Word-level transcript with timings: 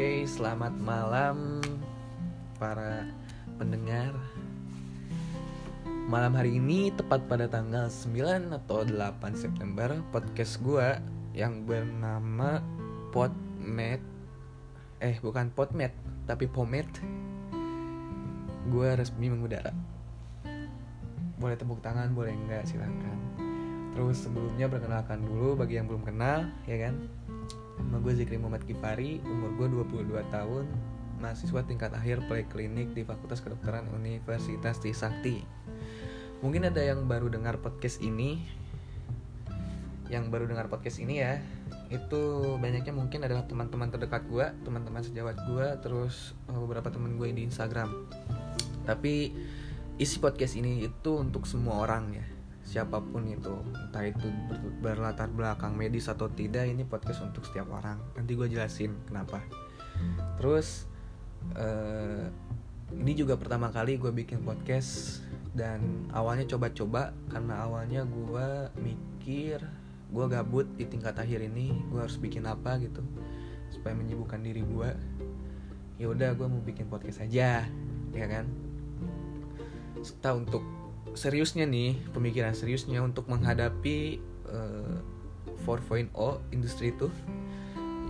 Oke, 0.00 0.24
selamat 0.24 0.80
malam 0.80 1.60
para 2.56 3.04
pendengar. 3.60 4.16
Malam 6.08 6.40
hari 6.40 6.56
ini 6.56 6.88
tepat 6.88 7.28
pada 7.28 7.44
tanggal 7.44 7.84
9 7.84 8.48
atau 8.48 8.80
8 8.88 8.96
September 9.36 9.92
podcast 10.08 10.56
gua 10.64 11.04
yang 11.36 11.68
bernama 11.68 12.64
Podmet 13.12 14.00
eh 15.04 15.20
bukan 15.20 15.52
Podmet 15.52 15.92
tapi 16.24 16.48
Pomet 16.48 16.88
gua 18.72 18.96
resmi 18.96 19.28
mengudara. 19.28 19.76
Boleh 21.36 21.60
tepuk 21.60 21.84
tangan, 21.84 22.08
boleh 22.16 22.32
enggak 22.32 22.64
silakan. 22.64 23.20
Terus 23.92 24.24
sebelumnya 24.24 24.64
perkenalkan 24.64 25.20
dulu 25.28 25.60
bagi 25.60 25.76
yang 25.76 25.84
belum 25.92 26.08
kenal 26.08 26.48
ya 26.64 26.88
kan 26.88 27.19
Nama 27.80 27.96
gue 27.96 28.12
Zikri 28.12 28.36
Muhammad 28.36 28.68
Kipari, 28.68 29.24
umur 29.24 29.56
gue 29.56 29.80
22 29.96 30.12
tahun, 30.28 30.68
mahasiswa 31.16 31.64
tingkat 31.64 31.96
akhir 31.96 32.20
Poliklinik 32.28 32.92
di 32.92 33.08
Fakultas 33.08 33.40
Kedokteran 33.40 33.88
Universitas 33.96 34.76
Trisakti. 34.84 35.40
Mungkin 36.44 36.68
ada 36.68 36.84
yang 36.84 37.08
baru 37.08 37.32
dengar 37.32 37.56
podcast 37.64 38.04
ini, 38.04 38.44
yang 40.12 40.28
baru 40.28 40.44
dengar 40.44 40.68
podcast 40.68 41.00
ini 41.00 41.24
ya, 41.24 41.40
itu 41.88 42.20
banyaknya 42.60 42.92
mungkin 42.92 43.24
adalah 43.24 43.48
teman-teman 43.48 43.88
terdekat 43.88 44.28
gue, 44.28 44.44
teman-teman 44.60 45.00
sejawat 45.00 45.40
gue, 45.48 45.66
terus 45.80 46.36
eh, 46.52 46.60
beberapa 46.60 46.92
teman 46.92 47.16
gue 47.16 47.32
di 47.32 47.48
Instagram. 47.48 47.88
Tapi 48.84 49.32
isi 49.96 50.20
podcast 50.20 50.52
ini 50.60 50.84
itu 50.84 51.16
untuk 51.16 51.48
semua 51.48 51.80
orang 51.80 52.12
ya 52.12 52.39
siapa 52.70 53.02
pun 53.02 53.26
itu 53.26 53.50
entah 53.74 54.06
itu 54.06 54.30
berlatar 54.78 55.26
belakang 55.34 55.74
medis 55.74 56.06
atau 56.06 56.30
tidak 56.30 56.70
ini 56.70 56.86
podcast 56.86 57.26
untuk 57.26 57.42
setiap 57.42 57.66
orang. 57.74 57.98
Nanti 58.14 58.38
gue 58.38 58.46
jelasin 58.46 58.94
kenapa. 59.10 59.42
Terus 60.38 60.86
uh, 61.58 62.30
ini 62.94 63.12
juga 63.18 63.34
pertama 63.34 63.74
kali 63.74 63.98
gue 63.98 64.14
bikin 64.14 64.46
podcast 64.46 65.18
dan 65.50 66.06
awalnya 66.14 66.46
coba-coba 66.46 67.10
karena 67.26 67.66
awalnya 67.66 68.06
gue 68.06 68.48
mikir 68.78 69.58
gue 70.10 70.26
gabut 70.30 70.66
di 70.78 70.86
tingkat 70.86 71.18
akhir 71.18 71.42
ini 71.42 71.74
gue 71.90 71.98
harus 71.98 72.18
bikin 72.22 72.46
apa 72.46 72.78
gitu 72.78 73.02
supaya 73.70 73.94
menyibukkan 73.98 74.42
diri 74.42 74.62
gue 74.62 74.90
ya 76.02 76.06
udah 76.06 76.34
gue 76.38 76.46
mau 76.46 76.62
bikin 76.62 76.86
podcast 76.86 77.26
aja 77.26 77.66
ya 78.14 78.26
kan? 78.30 78.46
Serta 80.06 80.38
untuk 80.38 80.79
seriusnya 81.14 81.66
nih 81.66 81.98
pemikiran 82.14 82.54
seriusnya 82.54 83.02
untuk 83.02 83.26
menghadapi 83.26 84.20
uh, 84.50 84.98
eh, 85.48 85.64
4.0 85.66 86.10
industri 86.54 86.94
itu 86.94 87.10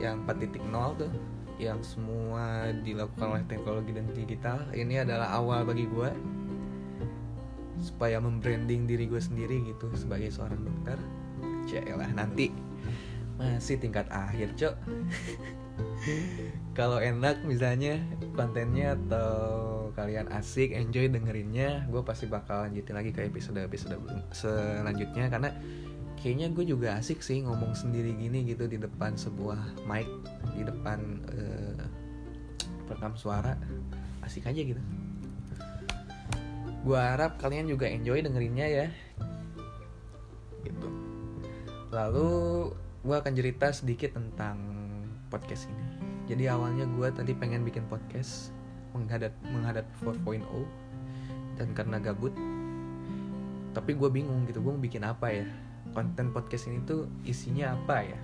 yang 0.00 0.24
4.0 0.24 0.64
tuh 0.96 1.12
yang 1.60 1.84
semua 1.84 2.72
dilakukan 2.72 3.36
oleh 3.36 3.44
teknologi 3.44 3.92
dan 3.92 4.08
digital 4.16 4.64
ini 4.72 5.04
adalah 5.04 5.36
awal 5.36 5.68
bagi 5.68 5.84
gue 5.84 6.08
supaya 7.80 8.20
membranding 8.20 8.88
diri 8.88 9.08
gue 9.08 9.20
sendiri 9.20 9.60
gitu 9.68 9.88
sebagai 9.96 10.28
seorang 10.32 10.60
dokter. 10.60 10.98
Lah 11.96 12.12
nanti 12.12 12.52
masih 13.40 13.80
tingkat 13.80 14.04
akhir 14.12 14.52
cok. 14.56 14.74
Kalau 16.78 17.00
enak 17.00 17.40
misalnya 17.44 18.00
kontennya 18.36 18.96
atau 18.96 19.79
kalian 20.00 20.32
asik 20.32 20.72
enjoy 20.72 21.12
dengerinnya 21.12 21.84
gue 21.92 22.00
pasti 22.00 22.24
bakal 22.24 22.64
lanjutin 22.64 22.96
lagi 22.96 23.12
ke 23.12 23.20
episode 23.28 23.60
episode 23.60 24.00
selanjutnya. 24.32 25.28
Karena 25.28 25.52
kayaknya 26.16 26.48
gue 26.56 26.64
juga 26.64 26.96
asik 26.96 27.20
sih 27.20 27.44
ngomong 27.44 27.76
sendiri 27.76 28.16
gini 28.16 28.48
gitu 28.48 28.64
di 28.64 28.80
depan 28.80 29.20
sebuah 29.20 29.84
mic 29.84 30.08
di 30.56 30.64
depan 30.64 31.20
uh, 31.36 31.84
perekam 32.88 33.12
suara. 33.20 33.60
Asik 34.24 34.48
aja 34.48 34.60
gitu. 34.64 34.80
Gue 36.80 36.96
harap 36.96 37.36
kalian 37.36 37.68
juga 37.68 37.84
enjoy 37.84 38.24
dengerinnya 38.24 38.64
ya. 38.64 38.86
Gitu. 40.64 40.88
Lalu 41.92 42.28
gue 43.04 43.16
akan 43.20 43.32
cerita 43.36 43.68
sedikit 43.76 44.16
tentang 44.16 44.56
podcast 45.28 45.68
ini. 45.68 45.86
Jadi 46.24 46.48
awalnya 46.48 46.88
gue 46.88 47.08
tadi 47.12 47.36
pengen 47.36 47.68
bikin 47.68 47.84
podcast 47.90 48.56
menghadap 48.92 49.32
menghadap 49.46 49.86
4.0 50.02 50.44
dan 51.60 51.68
karena 51.76 52.00
gabut 52.00 52.32
tapi 53.70 53.94
gue 53.94 54.10
bingung 54.10 54.46
gitu 54.50 54.58
gue 54.62 54.72
mau 54.74 54.82
bikin 54.82 55.06
apa 55.06 55.30
ya? 55.30 55.46
Konten 55.94 56.30
podcast 56.34 56.70
ini 56.70 56.82
tuh 56.86 57.06
isinya 57.22 57.74
apa 57.74 58.02
ya? 58.02 58.18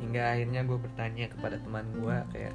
Hingga 0.00 0.22
akhirnya 0.36 0.60
gue 0.64 0.78
bertanya 0.80 1.28
kepada 1.28 1.60
teman 1.60 1.84
gue 2.00 2.16
kayak 2.32 2.54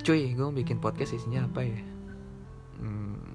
cuy 0.00 0.32
gue 0.32 0.44
mau 0.46 0.54
bikin 0.54 0.78
podcast 0.78 1.18
isinya 1.18 1.50
apa 1.50 1.66
ya? 1.66 1.80
Hmm, 2.78 3.34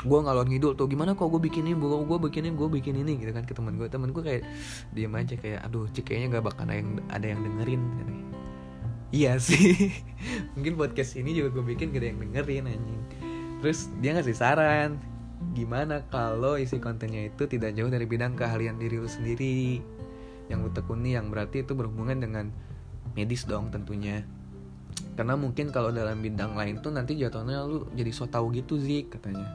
gue 0.00 0.18
ngalor 0.18 0.48
ngidul 0.48 0.72
tuh 0.74 0.88
gimana 0.88 1.12
kok 1.12 1.28
gue 1.28 1.40
bikin 1.44 1.68
ini 1.68 1.76
gue 1.76 1.88
gue 1.92 2.18
bikin 2.24 2.48
ini 2.48 2.54
gue 2.56 2.68
bikin 2.80 2.94
ini? 2.96 3.12
Gitu 3.20 3.30
kan 3.36 3.44
ke 3.44 3.52
teman 3.52 3.76
gue 3.76 3.88
teman 3.92 4.16
gue 4.16 4.24
kayak 4.24 4.42
diem 4.96 5.12
aja 5.12 5.36
kayak 5.36 5.60
aduh 5.68 5.84
cik 5.92 6.08
kayaknya 6.08 6.40
gak 6.40 6.44
bakal 6.48 6.64
ada 6.64 6.74
yang 6.80 6.90
ada 7.12 7.26
yang 7.28 7.40
dengerin 7.44 7.82
iya 9.14 9.40
sih. 9.40 9.92
Mungkin 10.58 10.76
podcast 10.76 11.16
ini 11.16 11.32
juga 11.32 11.54
gue 11.58 11.64
bikin 11.74 11.94
gak 11.94 12.04
yang 12.04 12.20
dengerin 12.20 12.68
anjing. 12.68 13.02
Terus 13.64 13.90
dia 13.98 14.14
ngasih 14.14 14.36
saran 14.36 15.00
gimana 15.54 16.02
kalau 16.10 16.58
isi 16.58 16.82
kontennya 16.82 17.30
itu 17.30 17.46
tidak 17.46 17.74
jauh 17.78 17.90
dari 17.90 18.06
bidang 18.06 18.34
keahlian 18.34 18.76
diri 18.76 18.98
lu 18.98 19.08
sendiri? 19.08 19.80
Yang 20.50 20.58
lu 20.60 20.70
tekuni 20.74 21.14
yang 21.14 21.30
berarti 21.32 21.62
itu 21.64 21.72
berhubungan 21.72 22.18
dengan 22.20 22.50
medis 23.14 23.46
dong 23.48 23.72
tentunya. 23.72 24.26
Karena 25.14 25.34
mungkin 25.34 25.70
kalau 25.70 25.90
dalam 25.90 26.22
bidang 26.22 26.54
lain 26.54 26.82
tuh 26.82 26.94
nanti 26.94 27.18
jatuhnya 27.18 27.66
lu 27.66 27.86
jadi 27.94 28.10
so 28.14 28.26
tau 28.26 28.50
gitu 28.50 28.78
sih 28.78 29.06
katanya. 29.06 29.46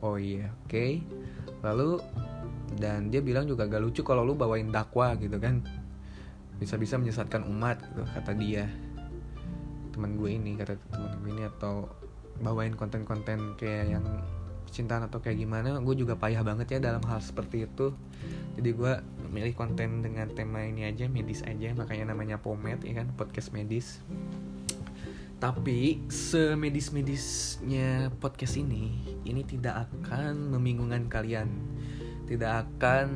Oh 0.00 0.16
iya 0.16 0.50
oke. 0.64 0.72
Okay. 0.72 0.92
lalu 1.58 1.98
dan 2.78 3.10
dia 3.10 3.18
bilang 3.18 3.50
juga 3.50 3.66
gak 3.66 3.82
lucu 3.82 4.06
kalau 4.06 4.22
lu 4.22 4.38
bawain 4.38 4.70
dakwah 4.70 5.18
gitu 5.18 5.36
kan. 5.38 5.62
Bisa-bisa 6.58 6.98
menyesatkan 6.98 7.46
umat 7.46 7.82
gitu 7.82 8.02
kata 8.02 8.32
dia 8.34 8.66
teman 9.98 10.14
gue 10.14 10.30
ini 10.30 10.54
kata 10.54 10.78
teman 10.94 11.10
gue 11.18 11.30
ini 11.34 11.42
atau 11.58 11.90
bawain 12.38 12.78
konten-konten 12.78 13.58
kayak 13.58 13.98
yang 13.98 14.06
cintaan 14.70 15.10
atau 15.10 15.18
kayak 15.18 15.42
gimana 15.42 15.74
gue 15.82 15.96
juga 15.98 16.14
payah 16.14 16.46
banget 16.46 16.78
ya 16.78 16.78
dalam 16.78 17.02
hal 17.02 17.18
seperti 17.18 17.66
itu. 17.66 17.90
Jadi 18.54 18.70
gue 18.78 18.92
memilih 19.26 19.58
konten 19.58 20.06
dengan 20.06 20.30
tema 20.30 20.62
ini 20.62 20.86
aja 20.86 21.10
medis 21.10 21.42
aja 21.42 21.74
makanya 21.74 22.14
namanya 22.14 22.38
pomet 22.38 22.78
ya 22.86 23.02
kan? 23.02 23.10
Podcast 23.18 23.50
medis. 23.50 23.98
Tapi 25.42 26.02
semedis 26.10 26.94
medisnya 26.94 28.10
podcast 28.22 28.54
ini 28.54 29.02
ini 29.26 29.42
tidak 29.42 29.90
akan 29.90 30.54
membingungkan 30.54 31.10
kalian. 31.10 31.50
Tidak 32.30 32.52
akan 32.54 33.08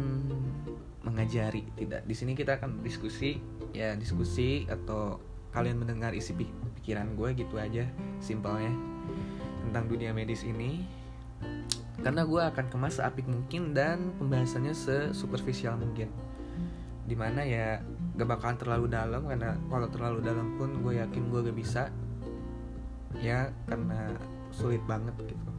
mengajari 1.06 1.62
tidak. 1.78 2.02
Di 2.10 2.14
sini 2.18 2.34
kita 2.34 2.58
akan 2.58 2.82
diskusi 2.82 3.38
ya 3.70 3.94
diskusi 3.94 4.66
atau 4.66 5.18
kalian 5.52 5.84
mendengar 5.84 6.16
isi 6.16 6.32
pikiran 6.82 7.14
gue 7.14 7.30
gitu 7.38 7.62
aja 7.62 7.86
simpelnya 8.18 8.74
tentang 9.70 9.86
dunia 9.86 10.10
medis 10.10 10.42
ini. 10.42 10.82
Karena 12.02 12.26
gue 12.26 12.42
akan 12.42 12.66
kemas 12.66 12.98
seapik 12.98 13.30
mungkin 13.30 13.70
dan 13.70 14.10
pembahasannya 14.18 14.74
sesuperficial 14.74 15.78
mungkin. 15.78 16.10
Di 17.06 17.14
mana 17.14 17.46
ya 17.46 17.78
gak 18.18 18.26
bakalan 18.26 18.58
terlalu 18.58 18.86
dalam 18.90 19.22
karena 19.30 19.54
kalau 19.70 19.86
terlalu 19.86 20.18
dalam 20.26 20.58
pun 20.58 20.82
gue 20.82 20.98
yakin 20.98 21.22
gue 21.30 21.40
gak 21.46 21.56
bisa. 21.56 21.82
Ya 23.22 23.54
karena 23.70 24.10
sulit 24.50 24.82
banget 24.90 25.14
gitu. 25.22 25.50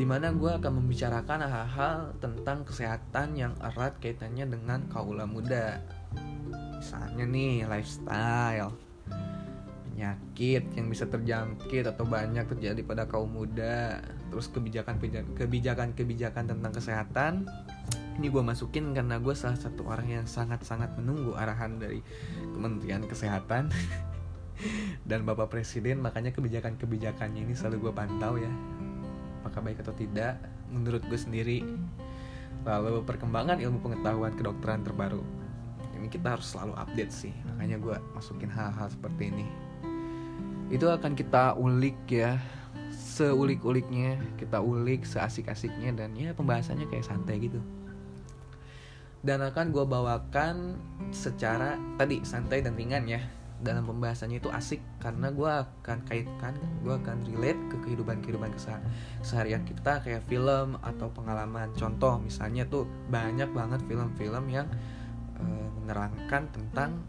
Di 0.00 0.08
mana 0.08 0.32
gue 0.32 0.48
akan 0.56 0.80
membicarakan 0.80 1.44
hal-hal 1.44 2.16
tentang 2.16 2.64
kesehatan 2.64 3.36
yang 3.36 3.52
erat 3.60 4.00
kaitannya 4.00 4.48
dengan 4.48 4.88
kaula 4.88 5.28
muda. 5.28 5.84
Misalnya 6.80 7.28
nih 7.28 7.68
lifestyle 7.68 8.89
penyakit 9.90 10.64
yang 10.78 10.86
bisa 10.88 11.04
terjangkit 11.10 11.84
atau 11.84 12.06
banyak 12.06 12.46
terjadi 12.46 12.80
pada 12.86 13.04
kaum 13.10 13.28
muda. 13.28 14.00
Terus 14.30 14.46
kebijakan 14.48 14.96
kebijakan 15.36 15.92
kebijakan 15.92 16.44
tentang 16.48 16.72
kesehatan 16.72 17.44
ini 18.20 18.28
gue 18.28 18.44
masukin 18.44 18.92
karena 18.92 19.16
gue 19.16 19.32
salah 19.32 19.56
satu 19.56 19.88
orang 19.88 20.08
yang 20.12 20.26
sangat 20.28 20.60
sangat 20.60 20.92
menunggu 21.00 21.32
arahan 21.40 21.80
dari 21.80 22.04
Kementerian 22.52 23.00
Kesehatan 23.08 23.72
dan 25.08 25.24
Bapak 25.24 25.48
Presiden. 25.48 26.04
Makanya 26.04 26.32
kebijakan 26.36 26.76
kebijakannya 26.76 27.48
ini 27.48 27.56
selalu 27.56 27.88
gue 27.88 27.92
pantau 27.96 28.36
ya 28.36 28.52
apakah 29.40 29.64
baik 29.64 29.80
atau 29.80 29.96
tidak. 29.96 30.36
Menurut 30.68 31.00
gue 31.08 31.16
sendiri 31.16 31.64
lalu 32.60 33.00
perkembangan 33.08 33.56
ilmu 33.56 33.80
pengetahuan 33.80 34.36
kedokteran 34.36 34.84
terbaru 34.84 35.24
ini 35.96 36.08
kita 36.08 36.36
harus 36.36 36.48
selalu 36.52 36.76
update 36.76 37.12
sih. 37.12 37.32
Makanya 37.48 37.76
gue 37.80 37.96
masukin 38.16 38.48
hal-hal 38.52 38.88
seperti 38.88 39.32
ini 39.32 39.69
itu 40.70 40.86
akan 40.86 41.18
kita 41.18 41.58
ulik 41.58 41.98
ya 42.06 42.38
seulik-uliknya 43.20 44.16
kita 44.40 44.62
ulik 44.62 45.04
seasik-asiknya 45.04 45.92
dan 45.92 46.14
ya 46.16 46.30
pembahasannya 46.32 46.86
kayak 46.88 47.04
santai 47.04 47.36
gitu. 47.42 47.60
Dan 49.20 49.44
akan 49.44 49.76
gue 49.76 49.84
bawakan 49.84 50.80
secara 51.12 51.76
tadi 52.00 52.24
santai 52.24 52.64
dan 52.64 52.78
ringan 52.78 53.04
ya. 53.04 53.20
Dalam 53.60 53.84
pembahasannya 53.84 54.40
itu 54.40 54.48
asik 54.48 54.80
karena 55.04 55.28
gue 55.28 55.44
akan 55.44 56.00
kaitkan 56.08 56.56
gue 56.80 56.96
akan 56.96 57.28
relate 57.28 57.60
ke 57.68 57.76
kehidupan 57.84 58.24
kehidupan 58.24 58.48
keseharian 59.20 59.68
kita 59.68 60.00
kayak 60.00 60.24
film 60.24 60.80
atau 60.80 61.12
pengalaman. 61.12 61.68
Contoh 61.76 62.16
misalnya 62.24 62.64
tuh 62.64 62.88
banyak 63.12 63.52
banget 63.52 63.84
film-film 63.84 64.48
yang 64.48 64.64
uh, 65.36 65.68
menerangkan 65.76 66.48
tentang 66.48 67.04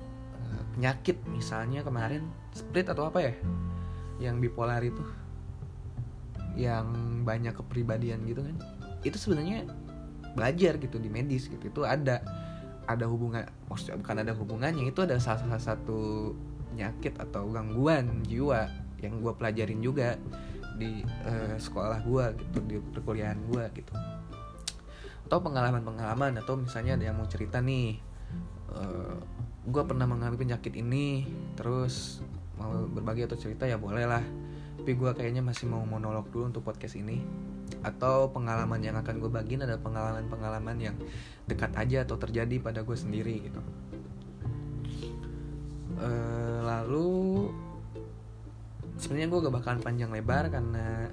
uh, 0.52 0.64
penyakit. 0.76 1.24
Misalnya 1.32 1.88
kemarin 1.88 2.28
split 2.54 2.88
atau 2.92 3.08
apa 3.08 3.20
ya? 3.24 3.34
Yang 4.20 4.36
bipolar 4.50 4.82
itu. 4.84 5.04
Yang 6.56 6.88
banyak 7.24 7.54
kepribadian 7.56 8.24
gitu 8.28 8.44
kan. 8.44 8.56
Itu 9.02 9.18
sebenarnya 9.18 9.68
belajar 10.36 10.80
gitu 10.80 10.98
di 11.00 11.10
medis 11.12 11.48
gitu. 11.48 11.72
Itu 11.72 11.82
ada 11.84 12.24
ada 12.90 13.06
hubungan 13.08 13.46
maksudnya 13.70 13.96
bukan 14.02 14.18
ada 14.26 14.34
hubungannya 14.36 14.84
itu 14.90 15.00
ada 15.06 15.16
salah, 15.22 15.40
salah 15.46 15.62
satu 15.62 16.34
penyakit 16.72 17.16
atau 17.20 17.48
gangguan 17.52 18.26
jiwa 18.26 18.68
yang 19.00 19.22
gue 19.22 19.34
pelajarin 19.36 19.80
juga 19.80 20.18
di 20.76 21.04
uh, 21.28 21.56
sekolah 21.60 22.00
gue 22.04 22.26
gitu 22.42 22.58
di 22.66 22.76
perkuliahan 22.80 23.38
gue 23.50 23.64
gitu. 23.76 23.94
Atau 25.28 25.40
pengalaman-pengalaman 25.44 26.42
atau 26.42 26.60
misalnya 26.60 27.00
ada 27.00 27.06
yang 27.12 27.16
mau 27.16 27.28
cerita 27.30 27.64
nih 27.64 28.00
uh, 28.72 28.80
eh, 28.80 29.16
gue 29.68 29.84
pernah 29.86 30.10
mengalami 30.10 30.38
penyakit 30.42 30.74
ini 30.76 31.28
terus 31.56 32.20
mau 32.62 32.86
berbagi 32.86 33.26
atau 33.26 33.38
cerita 33.38 33.66
ya 33.66 33.82
boleh 33.82 34.06
lah. 34.06 34.22
Tapi 34.78 34.98
gue 34.98 35.12
kayaknya 35.14 35.42
masih 35.42 35.70
mau 35.70 35.82
monolog 35.82 36.30
dulu 36.30 36.54
untuk 36.54 36.62
podcast 36.62 36.94
ini. 36.98 37.22
Atau 37.82 38.30
pengalaman 38.30 38.82
yang 38.82 38.98
akan 38.98 39.18
gue 39.18 39.30
bagiin 39.30 39.66
adalah 39.66 39.82
pengalaman-pengalaman 39.82 40.78
yang 40.78 40.96
dekat 41.50 41.74
aja 41.74 42.06
atau 42.06 42.18
terjadi 42.22 42.62
pada 42.62 42.86
gue 42.86 42.98
sendiri 42.98 43.50
gitu. 43.50 43.62
E, 46.02 46.10
lalu 46.62 47.10
sebenarnya 48.98 49.28
gue 49.30 49.40
gak 49.50 49.56
bakalan 49.62 49.82
panjang 49.82 50.10
lebar 50.14 50.50
karena 50.54 51.10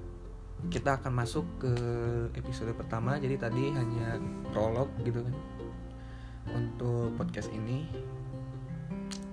kita 0.69 1.01
akan 1.01 1.13
masuk 1.13 1.45
ke 1.61 1.73
episode 2.37 2.73
pertama. 2.77 3.17
Jadi 3.17 3.37
tadi 3.41 3.73
hanya 3.73 4.21
prolog 4.53 4.93
gitu 5.05 5.25
kan 5.25 5.35
untuk 6.53 7.17
podcast 7.17 7.49
ini. 7.53 7.89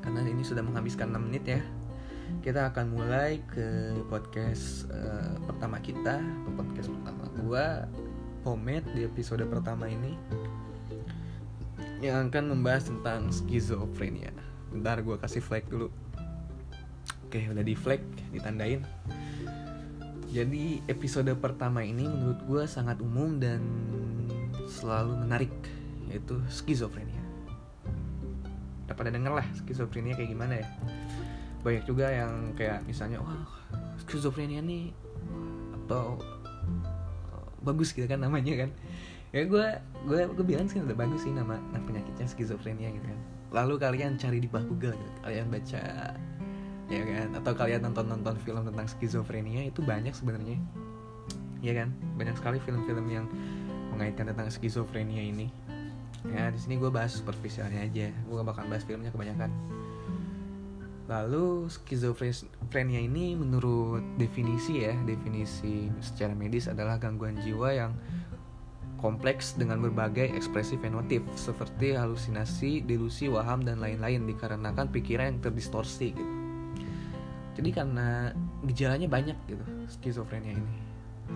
Karena 0.04 0.22
ini 0.22 0.44
sudah 0.46 0.62
menghabiskan 0.62 1.10
6 1.10 1.24
menit 1.24 1.44
ya 1.48 1.64
kita 2.46 2.70
akan 2.74 2.94
mulai 2.94 3.42
ke 3.50 3.98
podcast 4.08 4.86
uh, 4.94 5.38
pertama 5.50 5.82
kita 5.82 6.22
podcast 6.58 6.90
pertama 6.90 7.24
gua 7.42 7.66
Pomade 8.46 8.86
di 8.94 9.02
episode 9.02 9.42
pertama 9.50 9.90
ini 9.90 10.14
yang 11.98 12.30
akan 12.30 12.54
membahas 12.54 12.94
tentang 12.94 13.34
skizofrenia. 13.34 14.30
Bentar 14.70 15.02
gue 15.02 15.18
kasih 15.18 15.42
flag 15.42 15.66
dulu. 15.66 15.90
Oke, 17.26 17.42
udah 17.50 17.66
di 17.66 17.74
flag, 17.74 18.06
ditandain. 18.30 18.86
Jadi 20.30 20.84
episode 20.86 21.34
pertama 21.40 21.82
ini 21.82 22.06
menurut 22.06 22.40
gue 22.46 22.64
sangat 22.70 23.02
umum 23.02 23.42
dan 23.42 23.66
selalu 24.70 25.26
menarik, 25.26 25.54
yaitu 26.12 26.38
skizofrenia. 26.52 27.24
Udah 28.86 28.94
pada 28.94 29.10
denger 29.10 29.34
lah 29.34 29.48
skizofrenia 29.58 30.14
kayak 30.14 30.30
gimana 30.30 30.62
ya? 30.62 30.68
Banyak 31.66 31.84
juga 31.90 32.14
yang 32.14 32.54
kayak 32.54 32.86
misalnya 32.86 33.18
wah 33.26 33.42
skizofrenia 34.06 34.62
nih 34.62 34.94
atau 35.82 36.22
uh, 37.34 37.50
bagus 37.66 37.90
gitu 37.90 38.06
kan 38.06 38.22
namanya 38.22 38.54
kan. 38.54 38.70
Ya 39.34 39.50
gue 39.50 39.68
gue 40.06 40.22
gue 40.30 40.46
bilang 40.46 40.70
sih 40.70 40.80
udah 40.80 40.94
bagus 40.94 41.26
sih 41.26 41.34
nama, 41.34 41.58
nama 41.74 41.82
penyakitnya 41.90 42.30
skizofrenia 42.30 42.94
gitu 42.94 43.10
kan. 43.10 43.20
Lalu 43.50 43.82
kalian 43.82 44.22
cari 44.22 44.38
di 44.38 44.46
Google 44.46 44.94
gitu 44.94 45.18
kalian 45.26 45.50
baca 45.50 46.14
ya 46.86 47.02
kan? 47.02 47.28
Atau 47.34 47.58
kalian 47.58 47.82
nonton 47.82 48.14
nonton 48.14 48.38
film 48.46 48.62
tentang 48.62 48.86
skizofrenia 48.86 49.66
itu 49.66 49.82
banyak 49.82 50.14
sebenarnya. 50.14 50.62
Ya 51.66 51.74
kan? 51.74 51.90
Banyak 52.22 52.38
sekali 52.38 52.62
film-film 52.62 53.10
yang 53.10 53.26
mengaitkan 53.90 54.30
tentang 54.30 54.54
skizofrenia 54.54 55.34
ini. 55.34 55.50
Ya 56.30 56.54
di 56.54 56.62
sini 56.62 56.78
gue 56.78 56.94
bahas 56.94 57.18
superficialnya 57.18 57.90
aja. 57.90 58.14
Gue 58.30 58.38
gak 58.38 58.54
bakal 58.54 58.64
bahas 58.70 58.86
filmnya 58.86 59.10
kebanyakan 59.10 59.75
Lalu 61.06 61.70
skizofrenia 61.70 62.98
ini 62.98 63.38
menurut 63.38 64.02
definisi 64.18 64.82
ya, 64.82 64.98
definisi 65.06 65.86
secara 66.02 66.34
medis 66.34 66.66
adalah 66.66 66.98
gangguan 66.98 67.38
jiwa 67.46 67.70
yang 67.70 67.94
kompleks 68.98 69.54
dengan 69.54 69.86
berbagai 69.86 70.34
ekspresi 70.34 70.82
fenotip 70.82 71.22
seperti 71.38 71.94
halusinasi, 71.94 72.82
delusi, 72.90 73.30
waham 73.30 73.62
dan 73.62 73.78
lain-lain 73.78 74.26
dikarenakan 74.26 74.90
pikiran 74.90 75.38
yang 75.38 75.40
terdistorsi 75.46 76.18
gitu. 76.18 76.34
Jadi 77.56 77.70
karena 77.70 78.34
gejalanya 78.66 79.06
banyak 79.06 79.38
gitu 79.46 79.62
skizofrenia 79.94 80.58
ini. 80.58 80.76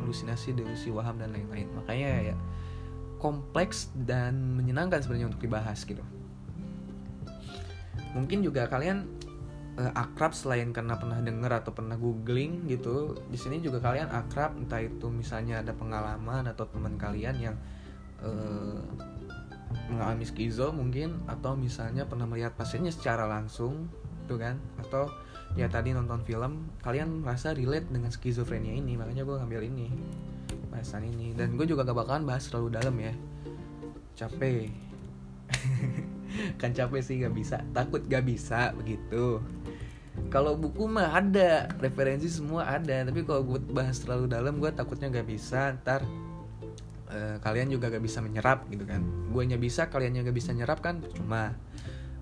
Halusinasi, 0.01 0.57
delusi, 0.57 0.89
waham 0.89 1.21
dan 1.21 1.29
lain-lain. 1.29 1.69
Makanya 1.77 2.33
ya 2.33 2.35
kompleks 3.21 3.91
dan 3.93 4.55
menyenangkan 4.57 5.03
sebenarnya 5.03 5.29
untuk 5.29 5.43
dibahas 5.43 5.83
gitu. 5.85 6.01
Mungkin 8.15 8.41
juga 8.41 8.65
kalian 8.65 9.05
uh, 9.77 9.91
akrab 9.93 10.33
selain 10.33 10.73
karena 10.73 10.97
pernah 10.97 11.21
denger 11.21 11.51
atau 11.61 11.71
pernah 11.75 11.99
googling 11.99 12.65
gitu 12.65 13.13
di 13.29 13.37
sini 13.37 13.61
juga 13.61 13.83
kalian 13.83 14.09
akrab 14.09 14.57
entah 14.57 14.81
itu 14.81 15.11
misalnya 15.11 15.61
ada 15.61 15.75
pengalaman 15.75 16.47
atau 16.49 16.65
teman 16.65 16.97
kalian 16.97 17.35
yang 17.37 17.55
uh, 18.23 18.81
mengalami 19.89 20.25
skizo 20.25 20.73
mungkin 20.73 21.21
atau 21.29 21.53
misalnya 21.53 22.05
pernah 22.05 22.25
melihat 22.25 22.53
pasiennya 22.57 22.93
secara 22.93 23.29
langsung 23.29 23.89
tuh 24.25 24.37
kan? 24.41 24.57
Atau 24.81 25.09
ya 25.57 25.65
tadi 25.65 25.93
nonton 25.93 26.21
film 26.25 26.69
kalian 26.85 27.25
merasa 27.25 27.57
relate 27.57 27.89
dengan 27.89 28.13
skizofrenia 28.13 28.77
ini 28.77 28.93
makanya 28.93 29.25
gue 29.25 29.35
ngambil 29.37 29.61
ini 29.65 29.87
bahasan 30.69 31.09
ini. 31.09 31.33
Dan 31.33 31.57
gue 31.57 31.65
juga 31.65 31.85
gak 31.85 31.97
bakalan 31.97 32.25
bahas 32.25 32.49
terlalu 32.49 32.69
dalam 32.77 32.95
ya. 32.97 33.13
Capek. 34.17 34.69
Kan 36.61 36.71
capek 36.77 37.01
sih 37.01 37.21
gak 37.21 37.33
bisa. 37.33 37.61
Takut 37.73 38.05
gak 38.05 38.25
bisa 38.25 38.73
begitu 38.77 39.41
kalau 40.29 40.57
buku 40.59 40.85
mah 40.85 41.15
ada 41.15 41.71
referensi 41.79 42.27
semua 42.27 42.67
ada 42.67 43.07
tapi 43.07 43.23
kalau 43.23 43.45
gue 43.45 43.59
bahas 43.71 43.97
terlalu 44.03 44.29
dalam 44.29 44.59
gue 44.59 44.69
takutnya 44.73 45.09
gak 45.09 45.27
bisa 45.29 45.73
ntar 45.81 46.03
uh, 47.09 47.37
kalian 47.41 47.71
juga 47.73 47.89
gak 47.89 48.03
bisa 48.03 48.19
menyerap 48.19 48.67
gitu 48.69 48.85
kan. 48.85 49.01
Gue 49.31 49.43
nya 49.47 49.57
bisa 49.57 49.87
kalian 49.87 50.21
gak 50.21 50.35
bisa 50.35 50.51
nyerap 50.53 50.83
kan 50.83 51.01
cuma 51.15 51.55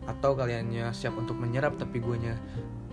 atau 0.08 0.40
kaliannya 0.40 0.96
siap 0.96 1.20
untuk 1.20 1.36
menyerap 1.36 1.76
tapi 1.76 2.00
gue 2.00 2.16
nya 2.16 2.40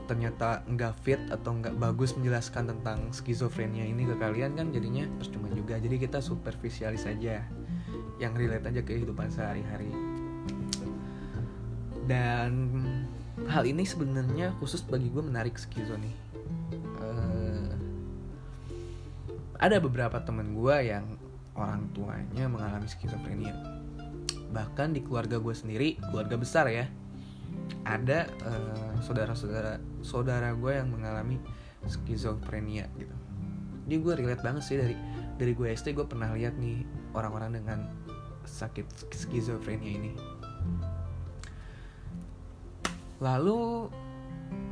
ternyata 0.05 0.61
nggak 0.69 0.95
fit 1.01 1.21
atau 1.33 1.57
nggak 1.57 1.81
bagus 1.81 2.13
menjelaskan 2.13 2.69
tentang 2.77 3.09
skizofrenia 3.09 3.89
ini 3.89 4.05
ke 4.05 4.15
kalian 4.21 4.53
kan 4.53 4.69
jadinya 4.69 5.09
percuma 5.17 5.49
juga. 5.53 5.81
Jadi 5.81 5.97
kita 5.97 6.21
superficialis 6.21 7.09
saja 7.09 7.41
yang 8.21 8.33
relate 8.37 8.69
aja 8.69 8.81
ke 8.85 8.95
kehidupan 9.01 9.33
sehari-hari. 9.33 9.89
Dan 12.05 12.85
hal 13.51 13.65
ini 13.67 13.83
sebenarnya 13.83 14.55
khusus 14.63 14.83
bagi 14.87 15.11
gue 15.11 15.23
menarik 15.23 15.59
skizo 15.59 15.99
nih. 15.99 16.15
Uh, 17.03 17.75
ada 19.59 19.83
beberapa 19.83 20.23
temen 20.23 20.55
gue 20.55 20.77
yang 20.87 21.19
orang 21.59 21.91
tuanya 21.95 22.47
mengalami 22.47 22.87
skizofrenia. 22.87 23.55
Bahkan 24.55 24.95
di 24.95 25.03
keluarga 25.03 25.43
gue 25.43 25.55
sendiri 25.55 25.99
keluarga 26.11 26.39
besar 26.39 26.71
ya 26.71 26.87
ada 27.87 28.27
uh, 28.45 28.95
saudara-saudara 29.03 29.79
saudara 30.03 30.51
gue 30.55 30.73
yang 30.75 30.91
mengalami 30.91 31.39
skizofrenia 31.87 32.87
gitu. 32.99 33.15
Jadi 33.85 33.97
gue 34.01 34.13
relate 34.17 34.43
banget 34.43 34.63
sih 34.65 34.77
dari 34.79 34.97
dari 35.37 35.53
gue 35.53 35.69
SD 35.75 35.93
gue 35.93 36.07
pernah 36.07 36.33
lihat 36.33 36.57
nih 36.57 36.87
orang-orang 37.13 37.59
dengan 37.59 37.79
sakit 38.45 39.11
skizofrenia 39.13 39.93
ini 39.97 40.13
Lalu 43.25 43.89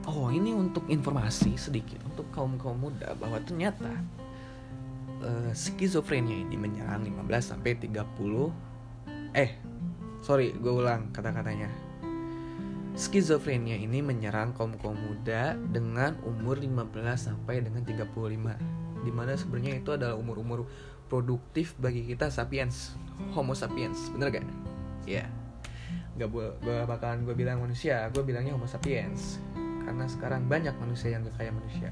oh 0.08 0.28
ini 0.28 0.50
untuk 0.52 0.86
informasi 0.90 1.54
sedikit 1.54 2.02
untuk 2.06 2.26
kaum 2.34 2.58
kaum 2.58 2.78
muda 2.78 3.14
bahwa 3.14 3.38
ternyata 3.42 3.90
uh, 5.22 5.52
skizofrenia 5.54 6.42
ini 6.42 6.58
menyerang 6.58 7.06
15 7.06 7.54
sampai 7.54 7.78
30 7.78 8.02
eh 9.38 9.50
sorry 10.20 10.52
gue 10.58 10.72
ulang 10.72 11.14
kata-katanya 11.14 11.70
skizofrenia 12.98 13.78
ini 13.78 14.02
menyerang 14.04 14.52
kaum 14.52 14.74
kaum 14.76 14.98
muda 14.98 15.56
dengan 15.70 16.18
umur 16.26 16.58
15 16.58 16.92
sampai 17.16 17.62
dengan 17.62 17.86
35 17.86 18.12
di 19.02 19.10
mana 19.10 19.32
sebenarnya 19.34 19.82
itu 19.82 19.90
adalah 19.94 20.14
umur-umur 20.18 20.66
produktif 21.06 21.74
bagi 21.78 22.06
kita 22.06 22.30
sapiens 22.30 22.94
homo 23.34 23.54
sapiens 23.54 24.12
bener 24.14 24.28
gak? 24.30 24.46
ya 25.06 25.24
yeah 25.24 25.41
gak 26.12 26.28
gue 26.28 26.76
bakalan 26.84 27.24
gue 27.24 27.32
bilang 27.32 27.64
manusia 27.64 28.08
gue 28.12 28.22
bilangnya 28.24 28.52
homo 28.54 28.68
sapiens. 28.68 29.40
Karena 29.82 30.06
sekarang 30.06 30.46
banyak 30.46 30.74
manusia 30.78 31.14
yang 31.16 31.26
gak 31.26 31.36
kayak 31.40 31.54
manusia. 31.56 31.90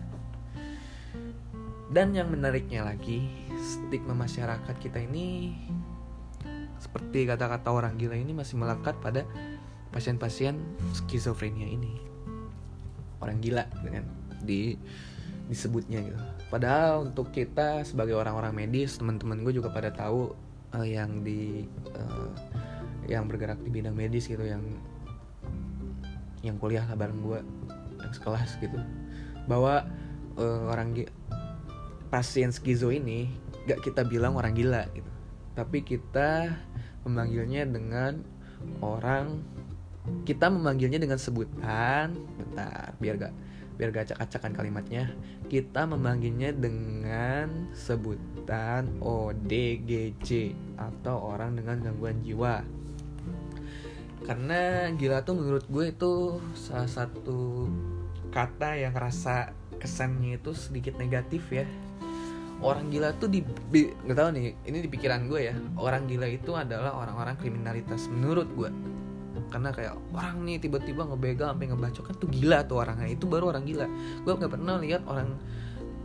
Dan 1.91 2.15
yang 2.15 2.31
menariknya 2.31 2.87
lagi 2.87 3.27
stigma 3.59 4.15
masyarakat 4.15 4.77
kita 4.79 5.03
ini 5.03 5.59
seperti 6.79 7.27
kata-kata 7.27 7.69
orang 7.75 7.99
gila 7.99 8.15
ini 8.15 8.33
masih 8.33 8.57
melekat 8.57 8.95
pada 9.03 9.27
pasien-pasien 9.91 10.57
skizofrenia 10.95 11.67
ini. 11.67 11.99
Orang 13.19 13.43
gila 13.43 13.67
dengan 13.83 14.07
di 14.41 14.79
disebutnya 15.51 15.99
gitu. 16.01 16.19
Padahal 16.47 17.11
untuk 17.11 17.35
kita 17.35 17.83
sebagai 17.83 18.15
orang-orang 18.15 18.55
medis 18.55 18.95
teman-teman 18.97 19.43
gue 19.43 19.59
juga 19.59 19.75
pada 19.75 19.91
tahu 19.91 20.31
uh, 20.79 20.87
yang 20.87 21.27
di 21.27 21.67
uh, 21.91 22.31
yang 23.11 23.27
bergerak 23.27 23.59
di 23.59 23.71
bidang 23.75 23.93
medis 23.93 24.31
gitu 24.31 24.47
yang 24.47 24.63
yang 26.47 26.57
kuliah 26.57 26.87
lah 26.87 26.97
bareng 26.97 27.21
gue 27.21 27.41
yang 28.01 28.13
sekelas 28.15 28.57
gitu. 28.63 28.79
Bahwa 29.51 29.85
uh, 30.39 30.71
orang 30.71 30.95
pasien 32.09 32.55
skizo 32.55 32.95
ini 32.95 33.29
gak 33.67 33.83
kita 33.83 34.07
bilang 34.07 34.39
orang 34.39 34.55
gila 34.55 34.87
gitu. 34.95 35.11
Tapi 35.59 35.83
kita 35.83 36.55
memanggilnya 37.05 37.67
dengan 37.67 38.23
orang 38.81 39.43
kita 40.25 40.49
memanggilnya 40.49 40.97
dengan 40.97 41.21
sebutan 41.21 42.17
bentar 42.39 42.97
biar 42.99 43.15
gak 43.21 43.35
biar 43.77 43.89
gak 43.93 44.05
acak-acakan 44.13 44.53
kalimatnya. 44.55 45.05
Kita 45.51 45.85
memanggilnya 45.85 46.55
dengan 46.55 47.73
sebutan 47.75 48.87
ODGJ 49.03 50.55
atau 50.79 51.37
orang 51.37 51.59
dengan 51.59 51.81
gangguan 51.85 52.23
jiwa 52.23 52.63
karena 54.31 54.87
gila 54.95 55.27
tuh 55.27 55.43
menurut 55.43 55.67
gue 55.67 55.91
itu 55.91 56.39
salah 56.55 56.87
satu 56.87 57.67
kata 58.31 58.79
yang 58.79 58.95
rasa 58.95 59.51
kesannya 59.83 60.39
itu 60.39 60.55
sedikit 60.55 60.95
negatif 61.03 61.51
ya. 61.51 61.67
Orang 62.63 62.95
gila 62.95 63.11
tuh 63.19 63.27
di 63.27 63.43
nggak 63.75 64.15
tahu 64.15 64.31
nih 64.39 64.55
ini 64.71 64.79
di 64.87 64.87
pikiran 64.87 65.27
gue 65.27 65.51
ya. 65.51 65.55
Orang 65.75 66.07
gila 66.07 66.31
itu 66.31 66.55
adalah 66.55 66.95
orang-orang 66.95 67.35
kriminalitas 67.43 68.07
menurut 68.07 68.47
gue. 68.55 68.71
Karena 69.51 69.75
kayak 69.75 69.99
orang 70.15 70.47
nih 70.47 70.63
tiba-tiba 70.63 71.11
ngebegal 71.11 71.51
sampai 71.51 71.67
ngebacok 71.67 72.05
kan 72.07 72.15
tuh 72.15 72.31
gila 72.31 72.63
tuh 72.71 72.87
orangnya. 72.87 73.11
Itu 73.11 73.27
baru 73.27 73.51
orang 73.51 73.67
gila. 73.67 73.91
Gue 74.23 74.33
nggak 74.39 74.53
pernah 74.55 74.79
lihat 74.79 75.11
orang 75.11 75.35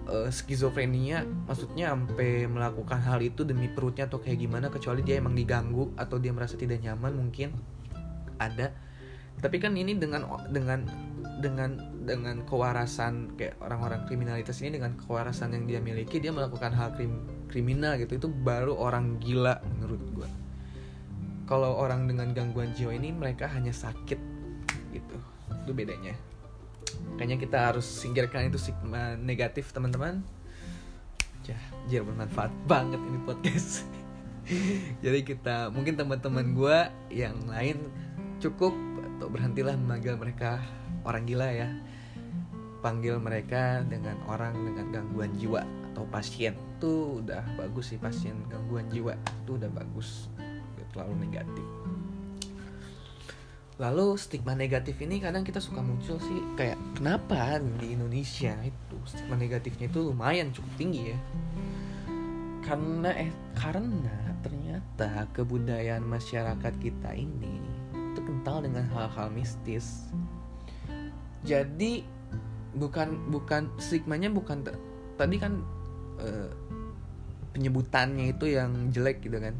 uh, 0.10 0.34
skizofrenia 0.34 1.29
maksudnya 1.46 1.94
sampai 1.94 2.50
melakukan 2.50 3.05
hal 3.05 3.22
itu 3.22 3.46
demi 3.46 3.70
perutnya 3.70 4.10
atau 4.10 4.17
kayak 4.17 4.41
gimana 4.41 4.74
kecuali 4.74 5.05
dia 5.05 5.22
emang 5.22 5.38
diganggu 5.38 5.94
atau 5.94 6.17
dia 6.17 6.34
merasa 6.34 6.58
tidak 6.58 6.82
nyaman 6.82 7.13
mungkin 7.13 7.53
ada. 8.42 8.72
Tapi 9.39 9.60
kan 9.60 9.75
ini 9.75 10.00
dengan 10.00 10.24
dengan 10.48 10.88
dengan 11.44 11.75
dengan 12.08 12.48
kewarasan 12.48 13.36
kayak 13.36 13.60
orang-orang 13.60 14.08
kriminalitas 14.08 14.63
ini 14.63 14.80
dengan 14.80 14.96
kewarasan 14.96 15.51
yang 15.51 15.68
dia 15.68 15.80
miliki 15.84 16.24
dia 16.24 16.32
melakukan 16.32 16.72
hal 16.72 16.96
krim, 16.96 17.20
kriminal 17.51 18.00
gitu. 18.00 18.15
Itu 18.15 18.32
baru 18.32 18.74
orang 18.80 19.20
gila 19.20 19.60
menurut 19.75 20.01
gue 20.15 20.30
kalau 21.46 21.77
orang 21.77 22.10
dengan 22.10 22.34
gangguan 22.34 22.74
jiwa 22.74 22.98
ini 22.98 23.13
mereka 23.13 23.46
hanya 23.54 23.70
sakit 23.70 24.18
gitu. 24.92 25.18
Itu 25.65 25.72
bedanya. 25.77 26.18
Kayaknya 27.18 27.38
kita 27.38 27.58
harus 27.72 27.86
singkirkan 27.86 28.50
itu 28.50 28.58
stigma 28.58 29.13
negatif 29.13 29.70
teman-teman. 29.70 30.25
Ya 31.46 31.58
jir 31.86 32.01
bermanfaat 32.01 32.50
banget 32.65 32.98
ini 32.98 33.22
podcast. 33.22 33.86
Jadi 35.06 35.20
kita 35.22 35.70
mungkin 35.70 35.94
teman-teman 35.94 36.58
gue 36.58 36.77
yang 37.13 37.38
lain 37.46 37.77
cukup 38.45 38.77
atau 39.17 39.25
berhentilah 39.25 39.73
memanggil 39.73 40.13
mereka 40.21 40.61
orang 41.01 41.25
gila 41.25 41.49
ya. 41.49 41.69
Panggil 42.85 43.17
mereka 43.17 43.81
dengan 43.89 44.13
orang 44.29 44.53
dengan 44.53 44.93
gangguan 44.93 45.33
jiwa 45.41 45.65
atau 45.89 46.05
pasien. 46.13 46.53
Itu 46.77 47.25
udah 47.25 47.41
bagus 47.57 47.89
sih 47.89 47.97
pasien 47.97 48.37
gangguan 48.45 48.85
jiwa. 48.93 49.17
Itu 49.41 49.57
udah 49.57 49.71
bagus. 49.73 50.29
Gak 50.77 50.93
terlalu 50.93 51.25
negatif. 51.25 51.65
Lalu 53.81 54.15
stigma 54.15 54.53
negatif 54.53 54.95
ini 55.01 55.19
kadang 55.19 55.43
kita 55.43 55.59
suka 55.59 55.81
muncul 55.83 56.15
sih 56.21 56.39
kayak 56.55 56.79
kenapa 56.95 57.59
di 57.81 57.97
Indonesia 57.97 58.55
itu 58.63 58.97
stigma 59.03 59.35
negatifnya 59.35 59.89
itu 59.89 59.99
lumayan 60.05 60.53
cukup 60.53 60.71
tinggi 60.77 61.11
ya? 61.11 61.19
Karena 62.61 63.09
eh 63.19 63.33
karena 63.57 64.37
ternyata 64.45 65.27
kebudayaan 65.33 66.07
masyarakat 66.07 66.73
kita 66.79 67.11
ini 67.19 67.75
itu 68.15 68.24
kental 68.24 68.63
dengan 68.63 68.88
hal-hal 68.95 69.27
mistis. 69.36 70.07
Jadi 71.43 72.07
bukan 72.72 73.27
bukan 73.27 73.67
stigmanya 73.75 74.31
bukan 74.31 74.63
tadi 75.19 75.36
kan 75.36 75.60
uh, 76.24 76.48
penyebutannya 77.51 78.31
itu 78.31 78.55
yang 78.55 78.88
jelek 78.95 79.19
gitu 79.19 79.36
kan 79.36 79.51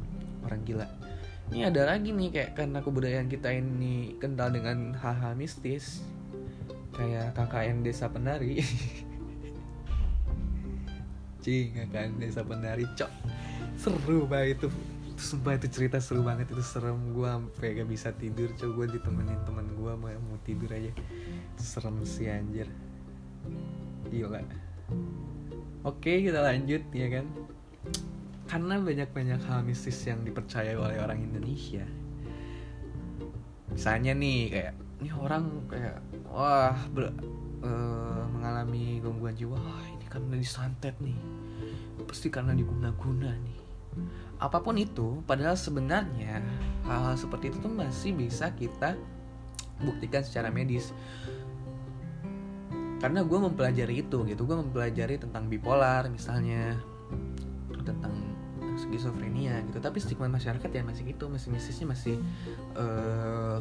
orang 0.47 0.63
gila. 0.63 0.88
Ini 1.51 1.67
ada 1.67 1.93
lagi 1.93 2.15
nih 2.15 2.31
kayak 2.31 2.51
karena 2.55 2.79
kebudayaan 2.79 3.27
kita 3.27 3.51
ini 3.51 4.15
kental 4.24 4.55
dengan 4.55 4.95
hal-hal 4.97 5.35
mistis 5.35 6.00
kayak 6.95 7.35
KKN 7.35 7.83
desa 7.83 8.07
penari. 8.07 8.63
Cing 11.43 11.75
KKN 11.75 12.24
desa 12.24 12.41
penari 12.41 12.88
cok. 12.95 13.12
Seru 13.75 14.24
banget 14.25 14.63
itu 14.63 14.71
sumpah 15.15 15.55
itu 15.55 15.67
cerita 15.72 15.98
seru 16.03 16.22
banget 16.22 16.51
itu 16.51 16.63
serem. 16.63 16.98
Gue 17.15 17.27
sampai 17.27 17.79
gak 17.79 17.89
bisa 17.89 18.10
tidur 18.15 18.51
coba 18.55 18.72
gue 18.84 19.00
ditemenin 19.00 19.39
teman 19.48 19.67
gue 19.72 19.93
mau 19.95 20.12
mau 20.12 20.38
tidur 20.43 20.69
aja. 20.72 20.91
Serem 21.60 22.03
sih 22.03 22.27
anjir. 22.27 22.67
Gak 24.12 24.45
oke 25.84 26.12
kita 26.22 26.39
lanjut 26.39 26.84
ya 26.91 27.07
kan? 27.10 27.25
Karena 28.45 28.77
banyak-banyak 28.77 29.41
hal 29.50 29.65
mistis 29.65 29.98
yang 30.05 30.22
dipercaya 30.22 30.77
oleh 30.77 31.01
orang 31.01 31.17
Indonesia. 31.25 31.84
Misalnya 33.74 34.13
nih 34.13 34.39
kayak 34.53 34.74
ini 35.01 35.12
orang 35.12 35.65
kayak 35.67 36.00
wah 36.29 36.77
ber, 36.93 37.12
uh, 37.65 38.24
mengalami 38.31 39.01
gangguan 39.01 39.36
jiwa. 39.36 39.57
Wah 39.57 39.86
ini 39.89 40.05
karena 40.07 40.38
disantet 40.38 40.95
nih. 41.01 41.17
Pasti 42.05 42.29
karena 42.29 42.53
diguna-guna 42.53 43.34
nih 43.34 43.64
apa 44.35 44.59
pun 44.59 44.75
itu 44.75 45.23
padahal 45.23 45.55
sebenarnya 45.55 46.43
hal-hal 46.83 47.15
seperti 47.15 47.55
itu 47.55 47.57
tuh 47.63 47.71
masih 47.71 48.11
bisa 48.11 48.51
kita 48.51 48.99
buktikan 49.79 50.23
secara 50.23 50.51
medis. 50.51 50.91
Karena 52.99 53.21
gue 53.21 53.39
mempelajari 53.39 54.01
itu 54.07 54.23
gitu. 54.23 54.41
Gue 54.47 54.57
mempelajari 54.57 55.19
tentang 55.19 55.51
bipolar 55.51 56.07
misalnya 56.07 56.79
tentang 57.83 58.13
skizofrenia 58.79 59.61
gitu. 59.71 59.77
Tapi 59.79 59.97
stigma 59.99 60.31
masyarakat 60.31 60.67
ya 60.67 60.83
masih 60.83 61.03
gitu 61.11 61.27
masih 61.27 61.51
mistisnya 61.51 61.85
masih 61.91 62.15
uh, 62.75 63.59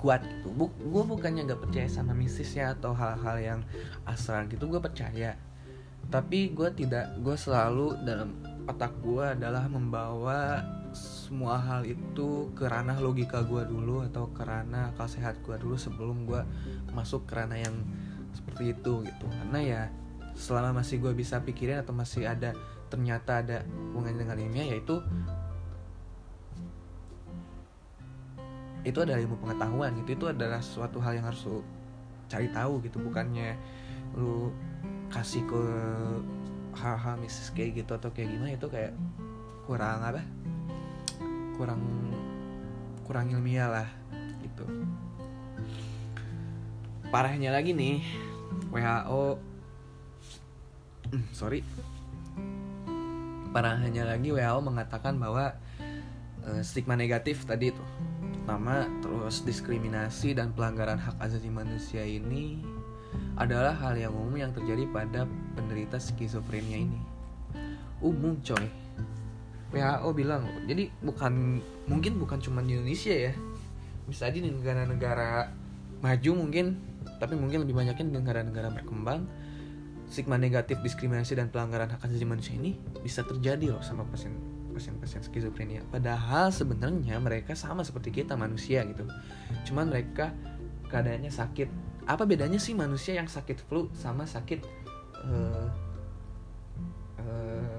kuat 0.00 0.24
gitu. 0.24 0.50
Bu, 0.50 0.72
gue 0.72 1.04
bukannya 1.04 1.46
gak 1.46 1.62
percaya 1.62 1.86
sama 1.86 2.16
mistisnya 2.16 2.74
atau 2.74 2.90
hal-hal 2.96 3.36
yang 3.38 3.60
asal 4.08 4.42
gitu 4.48 4.66
gue 4.66 4.80
percaya. 4.82 5.38
Tapi 6.10 6.50
gue 6.50 6.68
tidak 6.74 7.14
gue 7.22 7.36
selalu 7.38 8.02
dalam 8.02 8.34
otak 8.66 8.94
gue 9.02 9.24
adalah 9.34 9.66
membawa 9.66 10.62
semua 10.92 11.56
hal 11.56 11.88
itu 11.88 12.52
ke 12.52 12.68
ranah 12.68 13.00
logika 13.00 13.40
gue 13.42 13.64
dulu 13.64 14.04
atau 14.04 14.28
ke 14.30 14.44
ranah 14.44 14.92
akal 14.92 15.08
sehat 15.08 15.40
gue 15.40 15.56
dulu 15.56 15.74
sebelum 15.74 16.28
gue 16.28 16.42
masuk 16.92 17.24
ke 17.24 17.32
ranah 17.32 17.58
yang 17.58 17.76
seperti 18.36 18.76
itu 18.76 19.02
gitu. 19.02 19.26
Karena 19.26 19.58
ya 19.60 19.82
selama 20.36 20.84
masih 20.84 21.00
gue 21.00 21.12
bisa 21.16 21.40
pikirin 21.40 21.80
atau 21.80 21.96
masih 21.96 22.28
ada 22.28 22.52
ternyata 22.92 23.40
ada 23.40 23.64
hubungannya 23.64 24.20
dengan 24.20 24.36
ilmiah 24.36 24.68
yaitu 24.76 25.00
itu 28.82 28.98
adalah 28.98 29.18
ilmu 29.22 29.40
pengetahuan 29.40 29.96
gitu. 30.04 30.10
Itu 30.14 30.26
adalah 30.28 30.60
suatu 30.60 31.00
hal 31.00 31.18
yang 31.18 31.26
harus 31.26 31.42
lu 31.48 31.64
cari 32.28 32.52
tahu 32.52 32.84
gitu. 32.84 33.00
Bukannya 33.00 33.56
lu 34.14 34.52
kasih 35.08 35.44
ke 35.48 35.64
hal-hal 36.76 37.20
mistis 37.20 37.52
kayak 37.52 37.84
gitu 37.84 37.92
atau 37.96 38.08
kayak 38.12 38.32
gimana 38.32 38.52
itu 38.56 38.66
kayak 38.68 38.92
kurang 39.68 40.00
apa? 40.02 40.22
Kurang 41.56 41.82
kurang 43.04 43.26
ilmiah 43.28 43.68
lah 43.68 43.88
gitu. 44.40 44.64
Parahnya 47.12 47.52
lagi 47.52 47.76
nih 47.76 48.00
WHO 48.72 49.36
hmm, 51.12 51.24
sorry. 51.36 51.60
Parahnya 53.52 54.08
lagi 54.08 54.32
WHO 54.32 54.58
mengatakan 54.64 55.20
bahwa 55.20 55.52
uh, 56.48 56.60
stigma 56.64 56.96
negatif 56.96 57.44
tadi 57.44 57.68
itu. 57.68 57.84
Pertama 58.42 58.88
terus 59.04 59.44
diskriminasi 59.44 60.34
dan 60.34 60.56
pelanggaran 60.56 60.98
hak 60.98 61.20
asasi 61.20 61.52
manusia 61.52 62.02
ini 62.02 62.64
adalah 63.36 63.76
hal 63.76 63.94
yang 63.96 64.12
umum 64.16 64.40
yang 64.40 64.52
terjadi 64.56 64.88
pada 64.88 65.28
penderita 65.52 66.00
skizofrenia 66.00 66.82
ini. 66.82 67.00
Umum 68.02 68.40
coy. 68.42 68.66
WHO 69.72 70.08
bilang, 70.12 70.44
jadi 70.68 70.92
bukan 71.00 71.64
mungkin 71.88 72.20
bukan 72.20 72.38
cuma 72.44 72.60
di 72.60 72.76
Indonesia 72.76 73.12
ya. 73.12 73.32
Bisa 74.04 74.28
aja 74.28 74.36
di 74.36 74.52
negara-negara 74.52 75.48
maju 76.04 76.30
mungkin, 76.44 76.76
tapi 77.16 77.38
mungkin 77.38 77.64
lebih 77.64 77.72
banyaknya 77.72 78.04
di 78.04 78.14
negara-negara 78.18 78.68
berkembang 78.74 79.24
stigma 80.12 80.36
negatif, 80.36 80.76
diskriminasi 80.84 81.40
dan 81.40 81.48
pelanggaran 81.48 81.88
hak 81.88 82.04
asasi 82.04 82.28
manusia 82.28 82.52
ini 82.52 82.76
bisa 83.00 83.24
terjadi 83.24 83.72
loh 83.72 83.80
sama 83.80 84.04
pasien 84.04 84.36
pasien-pasien 84.72 85.24
skizofrenia 85.24 85.84
padahal 85.92 86.48
sebenarnya 86.48 87.20
mereka 87.20 87.52
sama 87.52 87.84
seperti 87.84 88.24
kita 88.24 88.36
manusia 88.36 88.84
gitu 88.88 89.04
cuman 89.68 89.92
mereka 89.92 90.32
keadaannya 90.88 91.28
sakit 91.28 91.68
apa 92.08 92.24
bedanya 92.24 92.56
sih 92.56 92.72
manusia 92.72 93.20
yang 93.20 93.28
sakit 93.28 93.68
flu 93.68 93.92
sama 93.92 94.24
sakit 94.24 94.64
uh, 95.26 95.68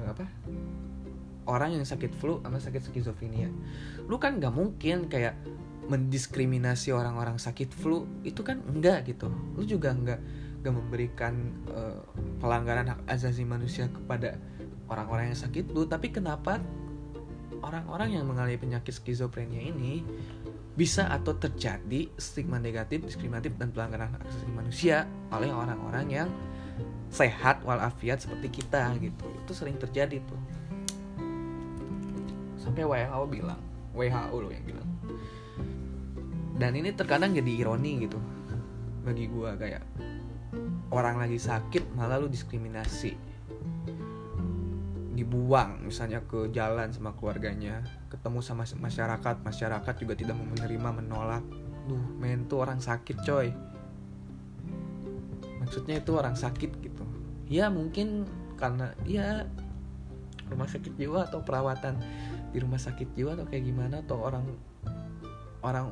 apa? 0.10 0.26
Orang 1.44 1.76
yang 1.76 1.84
sakit 1.84 2.16
flu 2.16 2.40
sama 2.40 2.60
sakit 2.62 2.82
skizofrenia. 2.88 3.52
Lu 4.08 4.16
kan 4.16 4.40
nggak 4.40 4.54
mungkin 4.54 5.12
kayak 5.12 5.36
mendiskriminasi 5.92 6.96
orang-orang 6.96 7.36
sakit 7.36 7.76
flu 7.76 8.08
itu 8.24 8.40
kan 8.40 8.64
enggak 8.64 9.04
gitu. 9.12 9.28
Lu 9.60 9.68
juga 9.68 9.92
enggak 9.92 10.24
enggak 10.64 10.74
memberikan 10.80 11.34
uh, 11.68 12.00
pelanggaran 12.40 12.88
hak 12.88 13.00
asasi 13.12 13.44
manusia 13.44 13.92
kepada 13.92 14.40
orang-orang 14.88 15.36
yang 15.36 15.40
sakit 15.40 15.68
flu. 15.68 15.84
Tapi 15.84 16.16
kenapa 16.16 16.64
orang-orang 17.60 18.16
yang 18.16 18.24
mengalami 18.24 18.56
penyakit 18.56 18.96
skizofrenia 18.96 19.60
ini 19.60 20.04
bisa 20.74 21.06
atau 21.12 21.36
terjadi 21.38 22.10
stigma 22.18 22.58
negatif, 22.58 23.06
diskriminatif 23.06 23.54
dan 23.60 23.70
pelanggaran 23.76 24.16
hak 24.16 24.24
asasi 24.26 24.50
manusia 24.50 25.06
oleh 25.30 25.52
orang-orang 25.52 26.08
yang 26.10 26.30
sehat 27.14 27.62
walafiat 27.62 28.20
seperti 28.20 28.50
kita 28.50 28.90
gitu. 28.98 29.30
Itu 29.46 29.54
sering 29.54 29.78
terjadi 29.78 30.18
tuh. 30.26 30.42
Sampai 32.58 32.84
WHO 32.84 33.22
bilang, 33.30 33.62
WHO 33.94 34.36
loh 34.42 34.52
yang 34.52 34.66
bilang 34.66 34.90
dan 36.58 36.78
ini 36.78 36.94
terkadang 36.94 37.34
jadi 37.34 37.52
ironi 37.66 38.06
gitu 38.06 38.20
bagi 39.04 39.26
gue 39.28 39.52
kayak 39.58 39.84
orang 40.94 41.18
lagi 41.18 41.42
sakit 41.42 41.98
malah 41.98 42.22
lu 42.22 42.30
diskriminasi 42.30 43.18
dibuang 45.14 45.84
misalnya 45.86 46.22
ke 46.26 46.50
jalan 46.54 46.90
sama 46.94 47.14
keluarganya 47.18 47.84
ketemu 48.10 48.40
sama 48.42 48.64
masyarakat 48.66 49.42
masyarakat 49.42 49.94
juga 49.98 50.14
tidak 50.18 50.38
mau 50.38 50.48
menerima 50.56 50.90
menolak 51.04 51.44
duh 51.90 52.06
men 52.22 52.46
tuh 52.48 52.64
orang 52.64 52.80
sakit 52.80 53.18
coy 53.26 53.52
maksudnya 55.60 56.00
itu 56.00 56.12
orang 56.14 56.38
sakit 56.38 56.83
ya 57.48 57.68
mungkin 57.68 58.28
karena 58.56 58.96
ya 59.04 59.48
rumah 60.48 60.70
sakit 60.70 60.94
jiwa 60.96 61.28
atau 61.28 61.42
perawatan 61.42 61.98
di 62.54 62.58
rumah 62.62 62.78
sakit 62.78 63.18
jiwa 63.18 63.34
atau 63.34 63.46
kayak 63.50 63.66
gimana 63.66 64.06
atau 64.06 64.22
orang 64.22 64.46
orang 65.64 65.90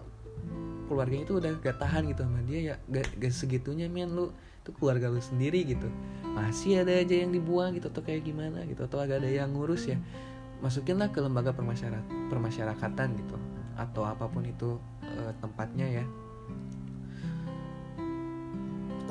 keluarganya 0.86 1.24
itu 1.24 1.36
udah 1.40 1.52
gak 1.64 1.80
tahan 1.80 2.12
gitu 2.12 2.22
sama 2.28 2.44
dia 2.44 2.60
ya 2.60 2.76
gak, 2.92 3.08
gak 3.18 3.34
segitunya 3.34 3.88
men 3.88 4.12
lu 4.12 4.30
itu 4.62 4.70
keluarga 4.78 5.10
lu 5.10 5.18
sendiri 5.18 5.66
gitu. 5.66 5.90
Masih 6.38 6.86
ada 6.86 6.94
aja 6.94 7.18
yang 7.18 7.34
dibuang 7.34 7.74
gitu 7.74 7.90
atau 7.90 8.06
kayak 8.06 8.30
gimana 8.30 8.62
gitu 8.70 8.86
atau 8.86 9.02
agak 9.02 9.26
ada 9.26 9.30
yang 9.30 9.58
ngurus 9.58 9.90
ya. 9.90 9.98
Masukinlah 10.62 11.10
ke 11.10 11.18
lembaga 11.18 11.50
permasyarakat 11.58 12.30
permasyarakatan 12.30 13.18
gitu 13.18 13.36
atau 13.74 14.06
apa 14.06 14.30
pun 14.30 14.46
itu 14.46 14.78
e, 15.02 15.34
tempatnya 15.42 15.88
ya 15.90 16.06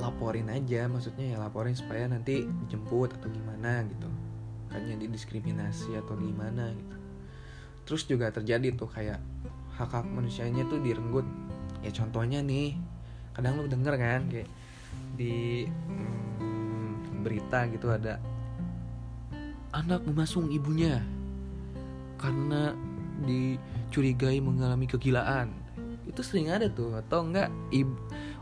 laporin 0.01 0.49
aja 0.49 0.89
maksudnya 0.89 1.37
ya 1.37 1.37
laporin 1.37 1.77
supaya 1.77 2.09
nanti 2.09 2.49
jemput 2.73 3.13
atau 3.13 3.29
gimana 3.29 3.85
gitu. 3.87 4.09
Kayaknya 4.73 4.97
didiskriminasi 5.07 5.95
atau 6.01 6.17
gimana 6.17 6.73
gitu. 6.73 6.97
Terus 7.85 8.03
juga 8.09 8.33
terjadi 8.33 8.73
tuh 8.75 8.89
kayak 8.89 9.21
hak 9.77 9.91
hak 9.93 10.07
manusianya 10.09 10.65
tuh 10.67 10.81
direnggut. 10.81 11.27
Ya 11.85 11.93
contohnya 11.93 12.41
nih 12.41 12.77
kadang 13.37 13.61
lu 13.61 13.69
denger 13.69 13.95
kan 14.01 14.27
kayak 14.33 14.49
di 15.15 15.69
hmm, 15.69 17.23
berita 17.23 17.69
gitu 17.71 17.93
ada 17.93 18.19
anak 19.71 20.03
memasung 20.03 20.51
ibunya 20.51 20.99
karena 22.19 22.75
dicurigai 23.25 24.41
mengalami 24.43 24.89
kegilaan. 24.89 25.53
Itu 26.09 26.27
sering 26.27 26.51
ada 26.51 26.67
tuh 26.67 26.97
atau 26.99 27.23
enggak 27.23 27.49
ibu 27.71 27.95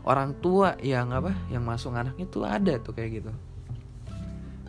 orang 0.05 0.35
tua 0.39 0.75
yang 0.79 1.11
apa 1.11 1.35
yang 1.51 1.63
masuk 1.63 1.95
anaknya 1.95 2.25
tuh 2.29 2.43
ada 2.45 2.79
tuh 2.79 2.93
kayak 2.95 3.23
gitu. 3.23 3.31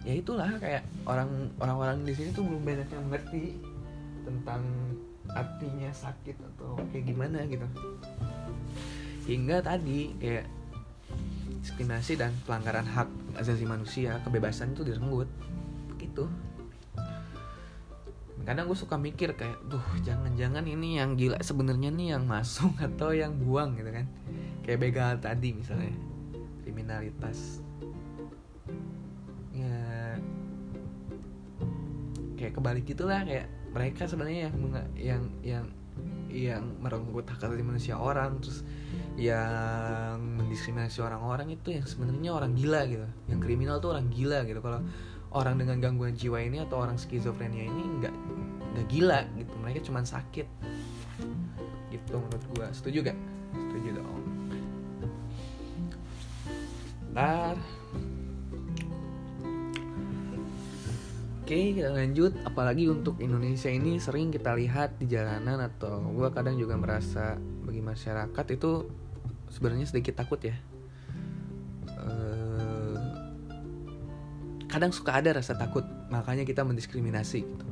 Ya 0.07 0.16
itulah 0.16 0.49
kayak 0.57 0.87
orang 1.05 1.53
orang-orang 1.61 2.03
di 2.09 2.12
sini 2.16 2.31
tuh 2.33 2.47
belum 2.47 2.62
banyak 2.64 2.88
yang 2.88 3.07
ngerti 3.12 3.45
tentang 4.25 4.62
artinya 5.31 5.90
sakit 5.93 6.37
atau 6.57 6.81
kayak 6.90 7.05
gimana 7.05 7.45
gitu. 7.47 7.66
Hingga 9.29 9.62
tadi 9.62 10.16
kayak 10.19 10.47
diskriminasi 11.61 12.16
dan 12.16 12.33
pelanggaran 12.49 12.88
hak 12.88 13.09
asasi 13.37 13.69
manusia 13.69 14.19
kebebasan 14.25 14.73
itu 14.73 14.83
direnggut. 14.83 15.29
Gitu 16.01 16.25
kadang 18.51 18.66
gue 18.66 18.79
suka 18.79 18.97
mikir 18.97 19.37
kayak 19.37 19.62
duh 19.69 19.85
jangan-jangan 20.01 20.64
ini 20.64 20.99
yang 20.99 21.14
gila 21.14 21.38
sebenarnya 21.38 21.93
nih 21.93 22.16
yang 22.16 22.25
masuk 22.25 22.73
atau 22.81 23.12
yang 23.12 23.37
buang 23.37 23.77
gitu 23.77 23.93
kan 23.93 24.11
kayak 24.64 24.79
begal 24.81 25.12
tadi 25.20 25.57
misalnya. 25.57 25.94
Kriminalitas. 26.64 27.64
Ya 29.51 30.16
kayak 32.40 32.57
kebalik 32.57 32.85
gitulah 32.88 33.20
kayak 33.29 33.53
mereka 33.77 34.09
sebenarnya 34.09 34.49
yang 34.49 34.57
yang 34.96 35.23
yang 35.44 35.64
yang 36.31 36.64
merenggut 36.81 37.27
hak 37.27 37.42
asasi 37.42 37.61
manusia 37.61 37.99
orang 37.99 38.38
terus 38.40 38.64
yang 39.18 40.16
mendiskriminasi 40.40 41.05
orang-orang 41.05 41.53
itu 41.53 41.77
yang 41.77 41.85
sebenarnya 41.85 42.31
orang 42.33 42.57
gila 42.57 42.87
gitu. 42.88 43.07
Yang 43.29 43.40
kriminal 43.44 43.77
tuh 43.83 43.92
orang 43.92 44.09
gila 44.09 44.46
gitu. 44.46 44.62
Kalau 44.62 44.81
orang 45.35 45.61
dengan 45.61 45.77
gangguan 45.83 46.14
jiwa 46.16 46.40
ini 46.40 46.62
atau 46.64 46.81
orang 46.81 46.96
skizofrenia 46.96 47.68
ini 47.68 47.83
nggak 48.01 48.14
nggak 48.73 48.87
gila 48.88 49.20
gitu. 49.37 49.55
Mereka 49.61 49.79
cuma 49.85 50.01
sakit. 50.07 50.46
Gitu 51.90 52.14
menurut 52.14 52.44
gua. 52.57 52.70
Setuju 52.73 53.11
gak 53.11 53.18
setuju 53.51 53.99
dong 53.99 54.10
Ntar 57.11 57.59
Oke 61.42 61.75
kita 61.75 61.90
lanjut. 61.90 62.31
Apalagi 62.46 62.87
untuk 62.87 63.18
Indonesia 63.18 63.66
ini 63.66 63.99
sering 63.99 64.31
kita 64.31 64.55
lihat 64.55 65.03
di 65.03 65.11
jalanan 65.11 65.66
Atau 65.66 65.99
gue 66.14 66.31
kadang 66.31 66.55
juga 66.55 66.79
merasa 66.79 67.35
Bagi 67.66 67.83
masyarakat 67.83 68.46
itu 68.55 68.87
sebenarnya 69.51 69.90
sedikit 69.90 70.23
takut 70.23 70.38
ya. 70.38 70.55
Uh, 71.90 72.94
Kadang 74.70 74.94
suka 74.94 75.18
ada 75.18 75.35
rasa 75.35 75.59
takut 75.59 75.83
Makanya 76.14 76.46
kita 76.46 76.62
mendiskriminasi 76.62 77.42
gitu. 77.42 77.66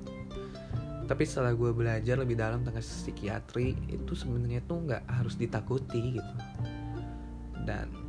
Tapi 1.08 1.24
setelah 1.24 1.56
gue 1.56 1.72
belajar 1.72 2.20
lebih 2.20 2.36
dalam 2.36 2.60
tentang 2.66 2.84
psikiatri 2.84 3.72
itu 3.88 4.12
sebenarnya 4.12 4.60
tuh 4.68 4.84
nggak 4.84 5.08
harus 5.08 5.40
ditakuti 5.40 6.20
gitu. 6.20 6.34
Dan 7.64 8.07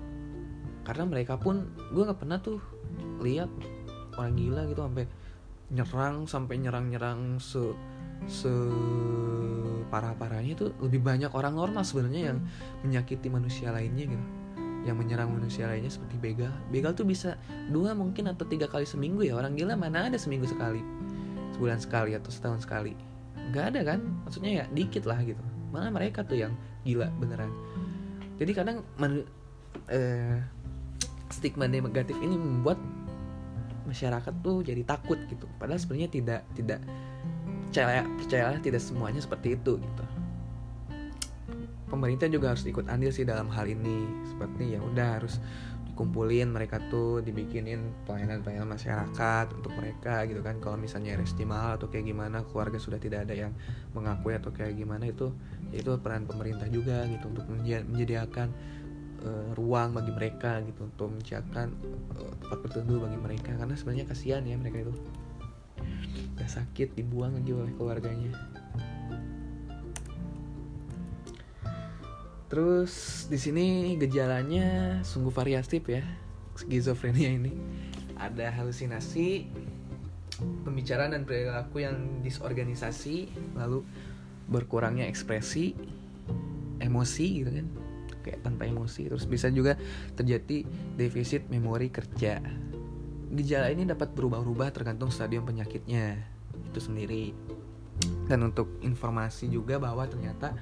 karena 0.89 1.05
mereka 1.05 1.37
pun 1.37 1.69
gue 1.93 2.01
nggak 2.01 2.17
pernah 2.17 2.41
tuh 2.41 2.57
lihat 3.21 3.45
orang 4.17 4.33
gila 4.33 4.65
gitu 4.65 4.81
sampai 4.81 5.05
nyerang 5.69 6.15
sampai 6.25 6.55
nyerang-nyerang 6.57 7.37
se 7.37 7.61
se 8.25 8.49
parah-parahnya 9.93 10.57
itu 10.57 10.65
lebih 10.81 11.05
banyak 11.05 11.29
orang 11.29 11.53
normal 11.53 11.85
sebenarnya 11.85 12.33
yang 12.33 12.37
menyakiti 12.81 13.29
manusia 13.29 13.69
lainnya 13.69 14.09
gitu. 14.09 14.25
Yang 14.89 14.97
menyerang 14.97 15.29
manusia 15.29 15.69
lainnya 15.69 15.93
seperti 15.93 16.17
begal 16.17 16.49
begal 16.73 16.97
tuh 16.97 17.05
bisa 17.05 17.37
dua 17.69 17.93
mungkin 17.93 18.25
atau 18.33 18.49
tiga 18.49 18.65
kali 18.65 18.89
seminggu 18.89 19.21
ya. 19.21 19.37
Orang 19.37 19.53
gila 19.53 19.77
mana 19.77 20.09
ada 20.09 20.17
seminggu 20.17 20.49
sekali 20.49 20.81
sebulan 21.53 21.77
sekali 21.85 22.17
atau 22.17 22.33
setahun 22.33 22.65
sekali. 22.65 22.97
Nggak 23.53 23.65
ada 23.77 23.79
kan? 23.93 23.99
Maksudnya 24.25 24.51
ya 24.57 24.65
dikit 24.73 25.05
lah 25.05 25.21
gitu. 25.21 25.41
Mana 25.69 25.93
mereka 25.93 26.25
tuh 26.25 26.41
yang 26.41 26.57
gila 26.81 27.13
beneran. 27.21 27.53
Jadi 28.41 28.51
kadang 28.57 28.81
eh, 29.85 30.41
stigma 31.29 31.69
negatif 31.69 32.17
ini 32.19 32.35
membuat 32.35 32.77
masyarakat 33.89 34.33
tuh 34.45 34.61
jadi 34.61 34.85
takut 34.85 35.17
gitu. 35.29 35.49
Padahal 35.57 35.81
sebenarnya 35.81 36.09
tidak 36.13 36.41
tidak 36.53 36.79
percaya 37.69 38.05
percayalah 38.05 38.59
tidak 38.61 38.81
semuanya 38.81 39.21
seperti 39.21 39.57
itu 39.57 39.81
gitu. 39.81 40.03
Pemerintah 41.89 42.29
juga 42.29 42.53
harus 42.53 42.65
ikut 42.69 42.85
andil 42.85 43.09
sih 43.09 43.25
dalam 43.25 43.49
hal 43.49 43.65
ini. 43.65 44.05
Seperti 44.29 44.77
ya 44.77 44.79
udah 44.81 45.17
harus 45.17 45.41
dikumpulin 45.89 46.53
mereka 46.53 46.79
tuh 46.87 47.19
dibikinin 47.19 47.91
pelayanan-pelayanan 48.07 48.77
masyarakat 48.77 49.51
untuk 49.57 49.73
mereka 49.73 50.23
gitu 50.29 50.39
kan. 50.45 50.61
Kalau 50.61 50.77
misalnya 50.77 51.17
resti 51.17 51.43
mahal 51.43 51.81
atau 51.81 51.89
kayak 51.89 52.07
gimana 52.07 52.45
keluarga 52.45 52.77
sudah 52.77 53.01
tidak 53.01 53.25
ada 53.25 53.35
yang 53.35 53.51
mengakui 53.97 54.37
atau 54.37 54.53
kayak 54.53 54.77
gimana 54.77 55.09
itu 55.09 55.33
itu 55.73 55.89
peran 55.99 56.29
pemerintah 56.29 56.69
juga 56.69 57.03
gitu 57.09 57.25
untuk 57.27 57.45
menyediakan 57.51 58.53
uh, 59.23 59.49
ruang 59.55 59.95
bagi 59.95 60.11
mereka 60.11 60.59
gitu 60.63 60.87
untuk 60.87 61.13
menciptakan 61.13 61.73
uh, 62.19 62.33
tempat 62.45 62.57
berteduh 62.65 62.99
bagi 63.05 63.17
mereka. 63.19 63.51
Karena 63.55 63.75
sebenarnya 63.75 64.05
kasihan 64.07 64.43
ya 64.43 64.55
mereka 64.55 64.87
itu. 64.87 64.93
Udah 66.35 66.49
sakit 66.49 66.95
dibuang 66.95 67.35
lagi 67.39 67.51
oleh 67.51 67.73
keluarganya. 67.75 68.31
Terus 72.49 73.25
di 73.29 73.37
sini 73.37 73.93
gejalanya 74.01 74.99
sungguh 75.05 75.29
variatif 75.29 75.85
ya 75.85 76.01
skizofrenia 76.57 77.29
ini. 77.29 77.53
Ada 78.19 78.51
halusinasi 78.51 79.47
pembicaraan 80.65 81.13
dan 81.13 81.23
perilaku 81.27 81.83
yang 81.83 82.23
disorganisasi 82.23 83.31
lalu 83.59 83.83
berkurangnya 84.49 85.05
ekspresi 85.05 85.75
emosi 86.79 87.25
gitu 87.43 87.51
kan 87.53 87.67
kayak 88.29 88.45
tanpa 88.45 88.69
emosi. 88.69 89.09
Terus 89.09 89.25
bisa 89.25 89.49
juga 89.49 89.73
terjadi 90.13 90.61
defisit 90.93 91.49
memori 91.49 91.89
kerja. 91.89 92.37
Gejala 93.33 93.73
ini 93.73 93.89
dapat 93.89 94.13
berubah-ubah 94.13 94.69
tergantung 94.69 95.09
stadium 95.09 95.49
penyakitnya 95.49 96.21
itu 96.69 96.79
sendiri. 96.79 97.33
Dan 98.29 98.45
untuk 98.45 98.77
informasi 98.85 99.49
juga 99.49 99.81
bahwa 99.81 100.05
ternyata 100.05 100.53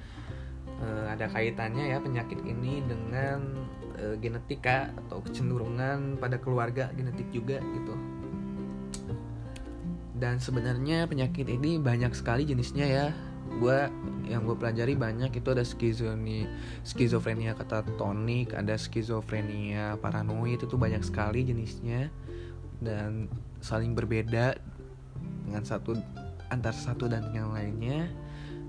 uh, 0.80 1.12
ada 1.12 1.28
kaitannya 1.28 1.92
ya 1.92 2.00
penyakit 2.00 2.40
ini 2.48 2.80
dengan 2.82 3.68
uh, 4.00 4.16
genetika 4.16 4.90
atau 5.06 5.20
kecenderungan 5.20 6.16
pada 6.16 6.40
keluarga 6.40 6.88
genetik 6.96 7.28
juga 7.28 7.60
gitu. 7.60 7.94
Dan 10.18 10.42
sebenarnya 10.42 11.06
penyakit 11.06 11.46
ini 11.46 11.78
banyak 11.78 12.10
sekali 12.10 12.42
jenisnya 12.42 12.86
ya 12.90 13.06
gue 13.58 13.78
yang 14.28 14.44
gue 14.44 14.56
pelajari 14.56 14.92
banyak 14.92 15.32
itu 15.40 15.48
ada 15.50 15.64
skizoni 15.64 16.44
skizofrenia 16.84 17.56
katatonik 17.56 18.52
ada 18.52 18.76
skizofrenia 18.76 19.96
paranoid 19.98 20.60
itu 20.60 20.76
banyak 20.76 21.00
sekali 21.00 21.42
jenisnya. 21.48 22.12
Dan 22.78 23.26
saling 23.58 23.96
berbeda 23.98 24.54
dengan 25.48 25.62
satu 25.66 25.98
antar 26.52 26.76
satu 26.76 27.10
dan 27.10 27.32
yang 27.34 27.50
lainnya. 27.50 28.06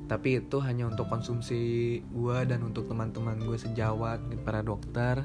Tapi 0.10 0.42
itu 0.42 0.58
hanya 0.66 0.90
untuk 0.90 1.06
konsumsi 1.06 2.02
gue 2.02 2.38
dan 2.50 2.66
untuk 2.66 2.90
teman-teman 2.90 3.38
gue 3.46 3.58
sejawat 3.60 4.18
para 4.42 4.66
dokter. 4.66 5.22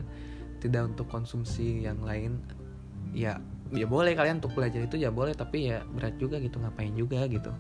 Tidak 0.60 0.92
untuk 0.92 1.08
konsumsi 1.08 1.88
yang 1.88 2.04
lain. 2.04 2.44
Ya 3.16 3.40
ya 3.72 3.88
boleh 3.88 4.12
kalian 4.12 4.44
untuk 4.44 4.54
belajar 4.54 4.84
itu 4.84 5.00
ya 5.00 5.08
boleh 5.08 5.32
tapi 5.32 5.72
ya 5.72 5.82
berat 5.96 6.14
juga 6.20 6.36
gitu 6.38 6.60
ngapain 6.60 6.92
juga 6.94 7.26
gitu 7.26 7.50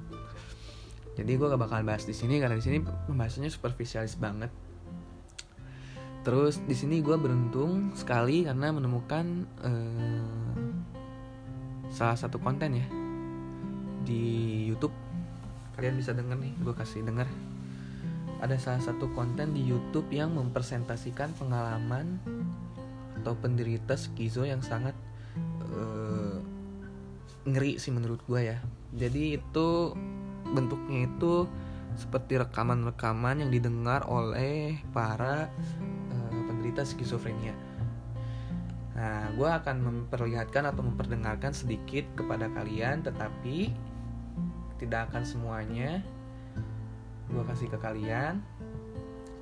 jadi 1.14 1.38
gue 1.38 1.46
gak 1.46 1.62
bakalan 1.62 1.86
bahas 1.86 2.02
di 2.02 2.14
sini 2.14 2.42
karena 2.42 2.58
di 2.58 2.64
sini 2.64 2.82
pembahasannya 2.82 3.50
superficialis 3.50 4.18
banget. 4.18 4.50
Terus 6.26 6.58
di 6.66 6.74
sini 6.74 6.98
gue 7.04 7.14
beruntung 7.14 7.94
sekali 7.94 8.42
karena 8.42 8.74
menemukan 8.74 9.46
uh, 9.62 10.64
salah 11.92 12.18
satu 12.18 12.42
konten 12.42 12.74
ya 12.74 12.86
di 14.02 14.24
YouTube. 14.66 14.92
Kalian 15.78 16.00
bisa 16.00 16.10
denger 16.16 16.34
nih 16.34 16.54
gue 16.58 16.74
kasih 16.74 17.06
denger. 17.06 17.30
Ada 18.42 18.58
salah 18.58 18.82
satu 18.82 19.06
konten 19.14 19.54
di 19.54 19.62
YouTube 19.62 20.10
yang 20.10 20.34
mempresentasikan 20.34 21.30
pengalaman 21.38 22.18
atau 23.22 23.38
penderita 23.38 23.94
skizo 23.94 24.42
yang 24.42 24.60
sangat 24.60 24.98
uh, 25.70 26.42
ngeri 27.46 27.78
sih 27.78 27.94
menurut 27.94 28.18
gue 28.26 28.50
ya. 28.50 28.58
Jadi 28.96 29.38
itu 29.38 29.68
bentuknya 30.54 31.10
itu 31.10 31.50
seperti 31.94 32.38
rekaman-rekaman 32.38 33.42
yang 33.42 33.50
didengar 33.50 34.02
oleh 34.06 34.78
para 34.90 35.50
uh, 36.10 36.40
penderita 36.50 36.82
skizofrenia. 36.82 37.54
Nah, 38.94 39.26
gue 39.34 39.50
akan 39.50 39.76
memperlihatkan 39.82 40.70
atau 40.70 40.86
memperdengarkan 40.86 41.50
sedikit 41.50 42.06
kepada 42.14 42.46
kalian, 42.54 43.02
tetapi 43.02 43.74
tidak 44.78 45.10
akan 45.10 45.22
semuanya 45.26 46.02
gue 47.30 47.42
kasih 47.50 47.66
ke 47.70 47.78
kalian. 47.82 48.38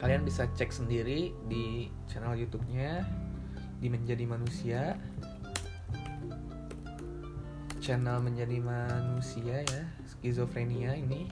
Kalian 0.01 0.25
bisa 0.27 0.49
cek 0.57 0.73
sendiri 0.73 1.31
di 1.47 1.93
channel 2.11 2.35
YouTube-nya 2.35 3.07
di 3.79 3.87
Menjadi 3.93 4.25
Manusia. 4.27 4.99
Channel 7.83 8.23
Menjadi 8.23 8.63
Manusia 8.63 9.67
ya 9.67 9.83
skizofrenia 10.07 10.95
ini. 10.95 11.27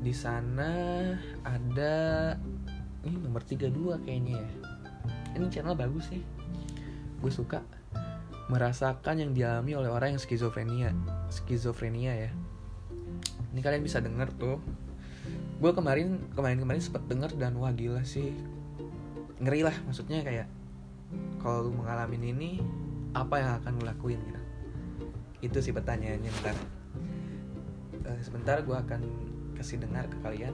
Di 0.00 0.16
sana 0.16 0.72
ada 1.44 2.32
ini 3.04 3.20
nomor 3.20 3.44
32 3.44 4.00
kayaknya 4.00 4.40
ya. 4.40 4.50
Ini 5.36 5.44
channel 5.52 5.76
bagus 5.76 6.08
sih. 6.08 6.24
Gue 7.20 7.28
suka 7.28 7.60
merasakan 8.48 9.20
yang 9.20 9.36
dialami 9.36 9.76
oleh 9.76 9.92
orang 9.92 10.16
yang 10.16 10.22
skizofrenia 10.24 10.96
skizofrenia 11.28 12.16
ya. 12.16 12.32
Ini 13.52 13.60
kalian 13.60 13.84
bisa 13.84 14.00
denger 14.00 14.32
tuh. 14.40 14.56
Gue 15.60 15.76
kemarin 15.76 16.32
kemarin 16.32 16.64
kemarin 16.64 16.80
sempat 16.80 17.04
denger 17.12 17.36
dan 17.36 17.60
wah 17.60 17.76
gila 17.76 18.08
sih. 18.08 18.32
Ngeri 19.36 19.68
lah 19.68 19.76
maksudnya 19.84 20.24
kayak 20.24 20.48
kalau 21.44 21.68
lu 21.68 21.76
mengalami 21.76 22.16
ini 22.16 22.64
apa 23.12 23.36
yang 23.36 23.60
akan 23.60 23.76
lu 23.76 23.84
lakuin 23.84 24.16
gitu 24.24 24.39
itu 25.40 25.58
sih 25.64 25.72
pertanyaannya 25.72 26.30
ntar 26.44 26.56
uh, 28.04 28.20
sebentar 28.20 28.60
gue 28.60 28.76
akan 28.76 29.00
kasih 29.56 29.80
dengar 29.80 30.04
ke 30.08 30.16
kalian. 30.24 30.52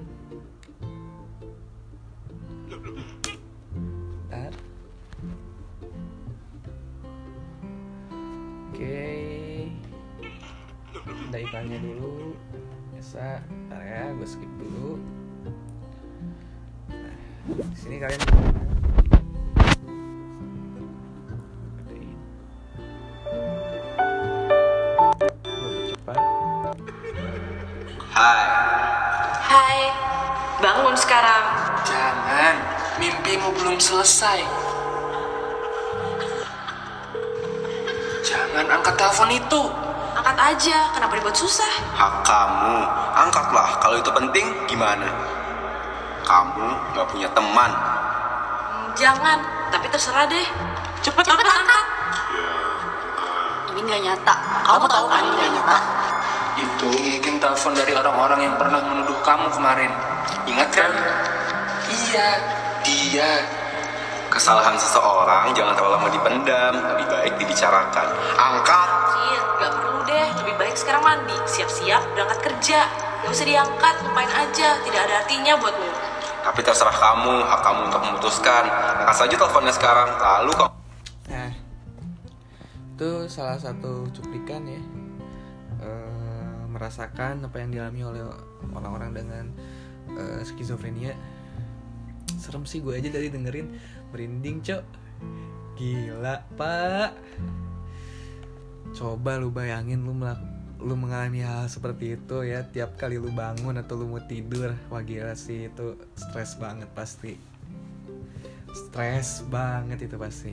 Bentar. 4.27 4.53
Oke. 8.71 9.07
Ada 11.31 11.39
iklannya 11.39 11.79
dulu. 11.83 12.35
Biasa. 12.95 13.43
Bentar 13.47 13.83
ya 13.83 14.03
gue 14.15 14.27
skip 14.27 14.53
dulu. 14.59 14.99
Nah 16.91 17.71
sini 17.79 18.03
kalian 18.03 18.23
Hai. 28.17 28.49
Hai, 29.45 29.79
bangun 30.65 30.97
sekarang. 30.97 31.45
Jangan, 31.85 32.55
mimpimu 32.97 33.53
belum 33.61 33.77
selesai. 33.77 34.41
Jangan 38.25 38.73
angkat 38.73 38.97
telepon 38.97 39.29
itu. 39.37 39.63
Angkat 40.17 40.33
aja, 40.33 40.97
kenapa 40.97 41.13
dibuat 41.13 41.37
susah? 41.37 41.69
Hak 41.93 42.25
kamu, 42.25 42.89
angkatlah. 43.21 43.85
Kalau 43.85 44.01
itu 44.01 44.09
penting, 44.09 44.49
gimana? 44.65 45.13
Kamu 46.25 46.97
gak 46.97 47.13
punya 47.13 47.29
teman. 47.37 47.69
Jangan, 48.97 49.45
tapi 49.69 49.93
terserah 49.93 50.25
deh. 50.25 50.49
Cepet, 51.05 51.21
Cepet 51.21 51.45
angkat. 51.45 51.85
Ini 53.77 53.81
nggak 53.85 54.03
nyata. 54.09 54.35
Kamu, 54.65 54.89
tahu 54.89 55.05
kan 55.05 55.21
ini 55.21 55.37
nggak 55.37 55.53
nyata? 55.53 55.96
Itu 56.77 56.93
mungkin 56.93 57.41
telepon 57.41 57.73
dari 57.73 57.97
orang-orang 57.97 58.41
yang 58.45 58.55
pernah 58.61 58.85
menuduh 58.85 59.17
kamu 59.25 59.49
kemarin. 59.49 59.89
Ingat 60.45 60.69
kan? 60.77 60.93
Iya, 61.89 62.29
dia. 62.85 63.33
Kesalahan 64.29 64.77
seseorang 64.77 65.57
jangan 65.57 65.73
terlalu 65.73 65.97
lama 65.97 66.09
dipendam, 66.13 66.75
lebih 66.77 67.07
baik 67.09 67.33
dibicarakan. 67.41 68.13
Angkat. 68.37 68.89
Cil, 69.09 69.43
nggak 69.57 69.73
perlu 69.73 69.99
deh. 70.05 70.29
Lebih 70.45 70.55
baik 70.61 70.77
sekarang 70.77 71.01
mandi, 71.01 71.37
siap-siap, 71.49 72.03
berangkat 72.13 72.39
kerja. 72.45 72.85
Gak 73.25 73.33
usah 73.33 73.47
diangkat, 73.49 73.95
lupain 74.05 74.29
aja. 74.37 74.77
Tidak 74.85 75.01
ada 75.01 75.15
artinya 75.25 75.57
buatmu. 75.57 75.91
Tapi 76.45 76.61
terserah 76.61 76.93
kamu, 76.93 77.41
hak 77.41 77.61
kamu 77.65 77.81
untuk 77.89 78.03
memutuskan. 78.05 78.65
Angkat 79.01 79.17
saja 79.17 79.35
teleponnya 79.41 79.73
sekarang, 79.73 80.09
lalu 80.21 80.53
kamu... 80.61 80.73
Nah, 81.33 81.51
itu 82.93 83.11
salah 83.33 83.57
satu 83.57 84.13
cuplikan 84.13 84.63
ya 84.69 85.07
Eh, 85.77 86.16
merasakan 86.77 87.41
apa 87.49 87.57
yang 87.65 87.73
dialami 87.73 88.01
oleh 88.05 88.23
orang-orang 88.77 89.11
dengan 89.17 89.45
eh, 90.13 90.45
skizofrenia. 90.45 91.17
Serem 92.37 92.69
sih 92.69 92.85
gue 92.85 92.93
aja 92.93 93.09
dari 93.09 93.33
dengerin 93.33 93.73
merinding 94.13 94.61
cok. 94.61 94.85
Gila 95.81 96.45
pak. 96.61 97.17
Coba 98.93 99.41
lu 99.41 99.49
bayangin 99.49 100.05
lu 100.05 100.13
melak 100.13 100.57
lu 100.77 100.93
mengalami 100.93 101.41
hal 101.41 101.73
seperti 101.73 102.21
itu 102.21 102.45
ya 102.45 102.61
tiap 102.69 103.01
kali 103.01 103.17
lu 103.17 103.33
bangun 103.33 103.81
atau 103.81 103.97
lu 103.97 104.13
mau 104.13 104.21
tidur 104.21 104.77
wah 104.93 105.01
gila 105.01 105.33
sih 105.33 105.73
itu 105.73 105.97
stres 106.13 106.61
banget 106.61 106.85
pasti 106.93 107.41
stres 108.77 109.41
banget 109.49 110.05
itu 110.05 110.21
pasti 110.21 110.53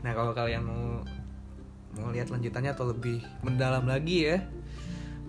nah 0.00 0.16
kalau 0.16 0.32
kalian 0.32 0.64
mau 0.64 1.04
mau 2.00 2.08
lihat 2.08 2.32
lanjutannya 2.32 2.72
atau 2.72 2.96
lebih 2.96 3.20
mendalam 3.44 3.84
lagi 3.84 4.24
ya 4.24 4.40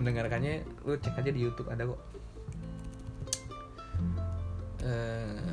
mendengarkannya 0.01 0.65
lu 0.83 0.97
cek 0.97 1.21
aja 1.21 1.31
di 1.31 1.39
YouTube 1.45 1.69
ada 1.69 1.85
kok. 1.85 2.01
Eh, 4.81 5.45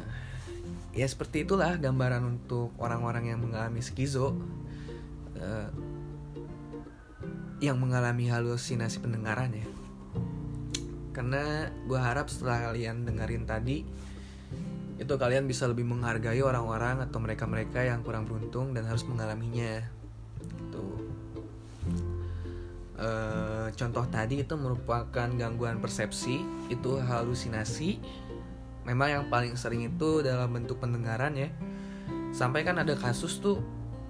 ya 0.97 1.07
seperti 1.07 1.45
itulah 1.45 1.77
gambaran 1.77 2.25
untuk 2.25 2.73
orang-orang 2.81 3.29
yang 3.29 3.45
mengalami 3.45 3.85
skizo 3.85 4.35
Eh, 5.39 5.71
yang 7.59 7.79
mengalami 7.79 8.31
halusinasi 8.31 9.03
pendengaran 9.03 9.51
ya. 9.51 9.67
Karena 11.15 11.67
gue 11.91 11.99
harap 11.99 12.31
setelah 12.31 12.71
kalian 12.71 13.03
dengerin 13.03 13.43
tadi 13.47 13.83
itu 14.99 15.15
kalian 15.15 15.47
bisa 15.47 15.67
lebih 15.71 15.87
menghargai 15.87 16.43
orang-orang 16.43 17.03
atau 17.07 17.23
mereka-mereka 17.23 17.87
yang 17.87 18.03
kurang 18.03 18.27
beruntung 18.27 18.75
dan 18.75 18.87
harus 18.87 19.03
mengalaminya. 19.07 19.83
Gitu 20.39 21.08
eh, 22.99 23.67
contoh 23.79 24.05
tadi 24.11 24.43
itu 24.43 24.55
merupakan 24.59 25.29
gangguan 25.31 25.79
persepsi 25.79 26.43
itu 26.69 26.99
halusinasi. 26.99 28.03
Memang 28.85 29.09
yang 29.09 29.25
paling 29.31 29.55
sering 29.55 29.87
itu 29.87 30.25
dalam 30.25 30.51
bentuk 30.51 30.83
pendengaran 30.83 31.39
ya. 31.39 31.49
Sampai 32.35 32.67
kan 32.67 32.77
ada 32.77 32.93
kasus 32.99 33.39
tuh 33.39 33.63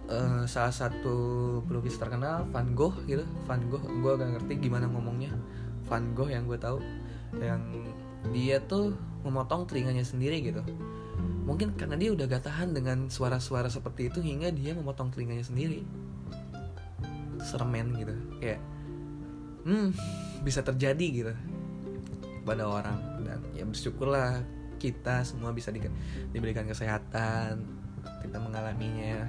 eh, 0.09 0.43
salah 0.49 0.73
satu 0.73 1.17
pelukis 1.69 2.01
terkenal 2.01 2.49
Van 2.51 2.73
Gogh 2.73 2.97
gitu. 3.05 3.29
Van 3.45 3.61
Gogh 3.69 3.85
gue 3.85 4.13
gak 4.17 4.31
ngerti 4.41 4.53
gimana 4.69 4.89
ngomongnya. 4.89 5.37
Van 5.87 6.17
Gogh 6.17 6.33
yang 6.33 6.49
gue 6.49 6.59
tahu 6.59 6.81
yang 7.39 7.61
dia 8.33 8.59
tuh 8.65 8.97
memotong 9.23 9.69
telinganya 9.69 10.03
sendiri 10.03 10.41
gitu. 10.41 10.65
Mungkin 11.45 11.77
karena 11.81 11.97
dia 11.97 12.13
udah 12.13 12.29
gak 12.29 12.45
tahan 12.45 12.77
dengan 12.77 13.09
suara-suara 13.09 13.73
seperti 13.73 14.13
itu 14.13 14.21
hingga 14.21 14.53
dia 14.53 14.73
memotong 14.73 15.13
telinganya 15.13 15.45
sendiri. 15.45 15.85
Seremen 17.39 17.95
gitu 17.95 18.15
kayak 18.43 18.61
hmm 19.65 19.91
bisa 20.43 20.63
terjadi 20.63 21.07
gitu 21.11 21.35
pada 22.47 22.65
orang. 22.67 22.99
Dan 23.27 23.39
ya 23.53 23.65
bersyukurlah 23.67 24.43
kita 24.79 25.27
semua 25.27 25.51
bisa 25.51 25.75
di- 25.75 25.83
diberikan 26.31 26.65
kesehatan 26.65 27.67
kita 28.23 28.39
mengalaminya. 28.39 29.27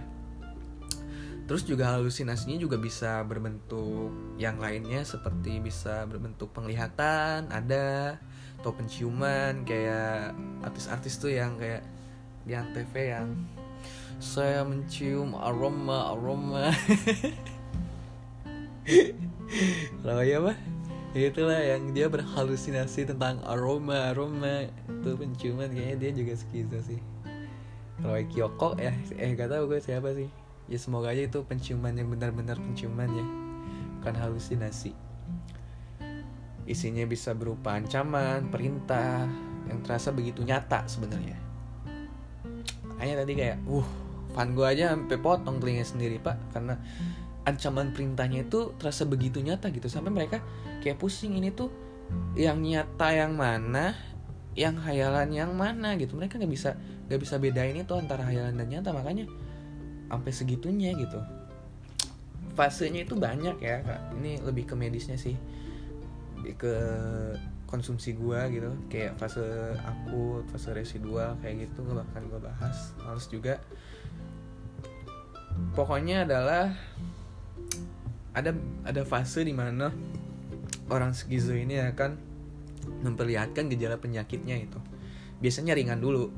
Terus 1.50 1.66
juga 1.66 1.98
halusinasinya 1.98 2.62
juga 2.62 2.78
bisa 2.78 3.26
berbentuk 3.26 4.38
yang 4.38 4.62
lainnya 4.62 5.02
seperti 5.02 5.58
bisa 5.58 6.06
berbentuk 6.06 6.54
penglihatan 6.54 7.50
ada 7.50 8.22
atau 8.62 8.70
penciuman 8.76 9.66
kayak 9.66 10.38
artis-artis 10.62 11.18
tuh 11.18 11.34
yang 11.34 11.58
kayak 11.58 11.82
di 12.46 12.54
antv 12.54 12.94
yang 12.94 13.34
saya 14.20 14.68
mencium 14.68 15.32
aroma 15.34 16.12
aroma 16.12 16.70
Kalau 20.04 20.24
ya 20.26 20.42
mah 20.42 20.58
itulah 21.14 21.58
yang 21.58 21.90
dia 21.94 22.06
berhalusinasi 22.06 23.10
tentang 23.10 23.42
aroma 23.46 24.14
aroma. 24.14 24.70
Itu 24.90 25.18
penciuman 25.18 25.70
kayaknya 25.74 25.98
dia 25.98 26.12
juga 26.14 26.34
skizo 26.38 26.80
sih. 26.86 27.02
Roy 28.00 28.24
Kyoko 28.32 28.80
ya 28.80 28.96
eh 29.20 29.36
gak 29.36 29.52
tahu 29.52 29.76
gue 29.76 29.80
siapa 29.84 30.16
sih. 30.16 30.30
Ya 30.70 30.78
semoga 30.78 31.12
aja 31.12 31.26
itu 31.26 31.42
penciuman 31.44 31.98
yang 31.98 32.08
benar-benar 32.14 32.56
penciuman 32.62 33.10
ya. 33.10 33.26
Bukan 34.00 34.16
halusinasi. 34.16 34.94
Isinya 36.70 37.04
bisa 37.10 37.34
berupa 37.34 37.74
ancaman 37.74 38.54
perintah 38.54 39.26
yang 39.66 39.82
terasa 39.82 40.14
begitu 40.14 40.46
nyata 40.46 40.86
sebenarnya. 40.86 41.38
Makanya 42.86 43.26
tadi 43.26 43.34
kayak 43.34 43.58
uh 43.66 43.90
fan 44.30 44.54
gue 44.54 44.62
aja 44.64 44.94
sampai 44.94 45.18
potong 45.18 45.58
telinga 45.58 45.84
sendiri 45.84 46.22
pak. 46.22 46.38
Karena 46.54 46.78
ancaman 47.50 47.90
perintahnya 47.92 48.46
itu 48.46 48.78
terasa 48.78 49.10
begitu 49.10 49.42
nyata 49.42 49.74
gitu. 49.74 49.90
Sampai 49.90 50.14
mereka 50.14 50.46
kayak 50.86 51.02
pusing 51.02 51.34
ini 51.34 51.50
tuh 51.50 51.74
yang 52.38 52.62
nyata 52.62 53.10
yang 53.14 53.34
mana 53.34 53.98
yang 54.54 54.78
hayalan 54.78 55.30
yang 55.34 55.52
mana 55.58 55.98
gitu. 55.98 56.14
Mereka 56.14 56.38
nggak 56.38 56.52
bisa 56.54 56.78
nggak 57.10 57.20
bisa 57.22 57.36
bedain 57.42 57.74
itu 57.74 57.94
antara 57.98 58.22
hayalan 58.30 58.54
dan 58.54 58.68
nyata. 58.70 58.94
Makanya 58.94 59.26
sampai 60.10 60.32
segitunya 60.34 60.94
gitu. 60.94 61.18
Fasenya 62.54 63.08
itu 63.08 63.16
banyak 63.18 63.58
ya 63.62 63.82
kak. 63.82 64.20
Ini 64.20 64.46
lebih 64.46 64.70
ke 64.70 64.76
medisnya 64.78 65.16
sih. 65.18 65.38
Lebih 66.42 66.54
ke 66.60 66.76
konsumsi 67.70 68.18
gua 68.18 68.50
gitu. 68.50 68.74
Kayak 68.90 69.18
fase 69.22 69.46
akut 69.86 70.44
fase 70.50 70.74
residual 70.74 71.38
kayak 71.40 71.70
gitu. 71.70 71.86
Gak 71.86 72.04
bakal 72.04 72.22
gua 72.30 72.42
bahas 72.52 72.94
harus 73.06 73.26
juga. 73.30 73.62
Pokoknya 75.76 76.24
adalah 76.24 76.72
ada 78.34 78.54
ada 78.86 79.02
fase 79.06 79.42
di 79.42 79.54
mana 79.56 79.90
orang 80.90 81.14
skizo 81.14 81.54
ini 81.54 81.82
akan 81.82 82.18
memperlihatkan 83.06 83.70
gejala 83.70 83.98
penyakitnya 83.98 84.58
itu. 84.58 84.80
Biasanya 85.40 85.78
ringan 85.78 86.02
dulu. 86.02 86.30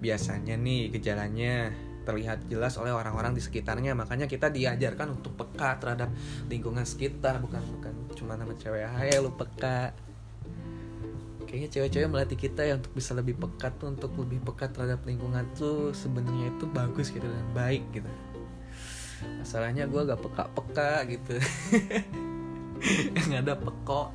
Biasanya 0.00 0.58
nih 0.58 0.92
gejalanya 0.92 1.72
terlihat 2.04 2.44
jelas 2.52 2.76
oleh 2.76 2.92
orang-orang 2.92 3.32
di 3.32 3.40
sekitarnya. 3.40 3.96
Makanya 3.96 4.28
kita 4.28 4.52
diajarkan 4.52 5.16
untuk 5.16 5.36
peka 5.36 5.80
terhadap 5.80 6.12
lingkungan 6.48 6.84
sekitar. 6.84 7.40
Bukan 7.40 7.62
bukan 7.80 7.92
cuma 8.16 8.36
nama 8.36 8.52
cewek. 8.56 8.84
Hai 8.84 9.16
lu 9.20 9.32
peka. 9.32 9.96
Kayaknya 11.44 11.68
cewek-cewek 11.70 12.08
melatih 12.10 12.38
kita 12.40 12.66
ya 12.66 12.74
untuk 12.74 12.90
bisa 12.98 13.14
lebih 13.14 13.38
peka 13.38 13.70
tuh 13.78 13.94
untuk 13.94 14.10
lebih 14.18 14.42
peka 14.42 14.74
terhadap 14.74 15.06
lingkungan 15.06 15.46
tuh 15.54 15.94
sebenarnya 15.94 16.50
itu 16.50 16.66
bagus 16.66 17.14
gitu 17.14 17.30
dan 17.30 17.46
baik 17.54 17.86
gitu 17.94 18.10
masalahnya 19.40 19.84
gue 19.88 20.00
gak 20.04 20.20
peka-peka 20.20 20.92
gitu. 21.08 21.34
Nggak 23.28 23.42
ada 23.48 23.54
pekok 23.56 24.10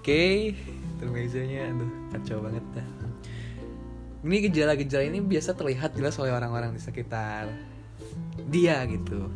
oke 0.00 0.26
termejanya 1.00 1.72
aduh 1.72 1.90
kacau 2.12 2.38
banget 2.44 2.64
dah. 2.76 2.88
Ini 4.20 4.36
gejala-gejala 4.52 5.04
ini 5.08 5.24
biasa 5.24 5.56
terlihat 5.56 5.96
jelas 5.96 6.20
oleh 6.20 6.28
orang-orang 6.28 6.76
di 6.76 6.80
sekitar 6.80 7.48
dia 8.52 8.84
gitu. 8.84 9.32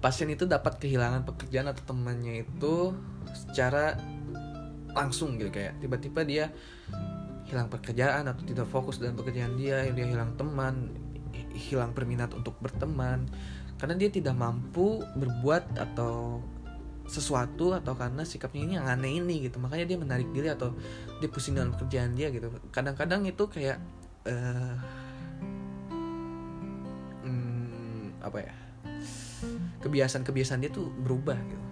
Pasien 0.00 0.32
itu 0.32 0.48
dapat 0.48 0.80
kehilangan 0.80 1.28
pekerjaan 1.28 1.68
atau 1.68 1.84
temannya 1.92 2.40
itu 2.48 2.96
secara 3.36 4.00
langsung 4.96 5.36
gitu. 5.36 5.52
Kayak 5.52 5.76
tiba-tiba 5.84 6.20
dia 6.24 6.44
hilang 7.44 7.68
pekerjaan 7.68 8.24
atau 8.24 8.44
tidak 8.48 8.64
fokus 8.72 8.96
dalam 8.96 9.20
pekerjaan 9.20 9.60
dia 9.60 9.84
dia 9.92 10.08
hilang 10.08 10.32
teman 10.40 10.88
hilang 11.54 11.94
berminat 11.94 12.34
untuk 12.34 12.58
berteman. 12.58 13.24
Karena 13.78 13.94
dia 13.98 14.10
tidak 14.10 14.34
mampu 14.34 15.02
berbuat 15.18 15.78
atau 15.78 16.42
sesuatu 17.04 17.76
atau 17.76 17.92
karena 17.92 18.24
sikapnya 18.24 18.62
ini 18.64 18.74
yang 18.80 18.86
aneh 18.88 19.20
ini 19.20 19.48
gitu. 19.48 19.60
Makanya 19.60 19.84
dia 19.88 19.98
menarik 20.00 20.28
diri 20.32 20.48
atau 20.50 20.72
dia 21.20 21.28
pusing 21.28 21.56
dalam 21.56 21.72
pekerjaan 21.72 22.16
dia 22.16 22.32
gitu. 22.32 22.48
Kadang-kadang 22.72 23.24
itu 23.28 23.44
kayak 23.48 23.78
eh 24.24 24.76
hmm, 27.24 28.24
apa 28.24 28.38
ya? 28.40 28.54
Kebiasaan-kebiasaan 29.84 30.64
dia 30.64 30.72
tuh 30.72 30.88
berubah 31.04 31.36
gitu. 31.36 31.66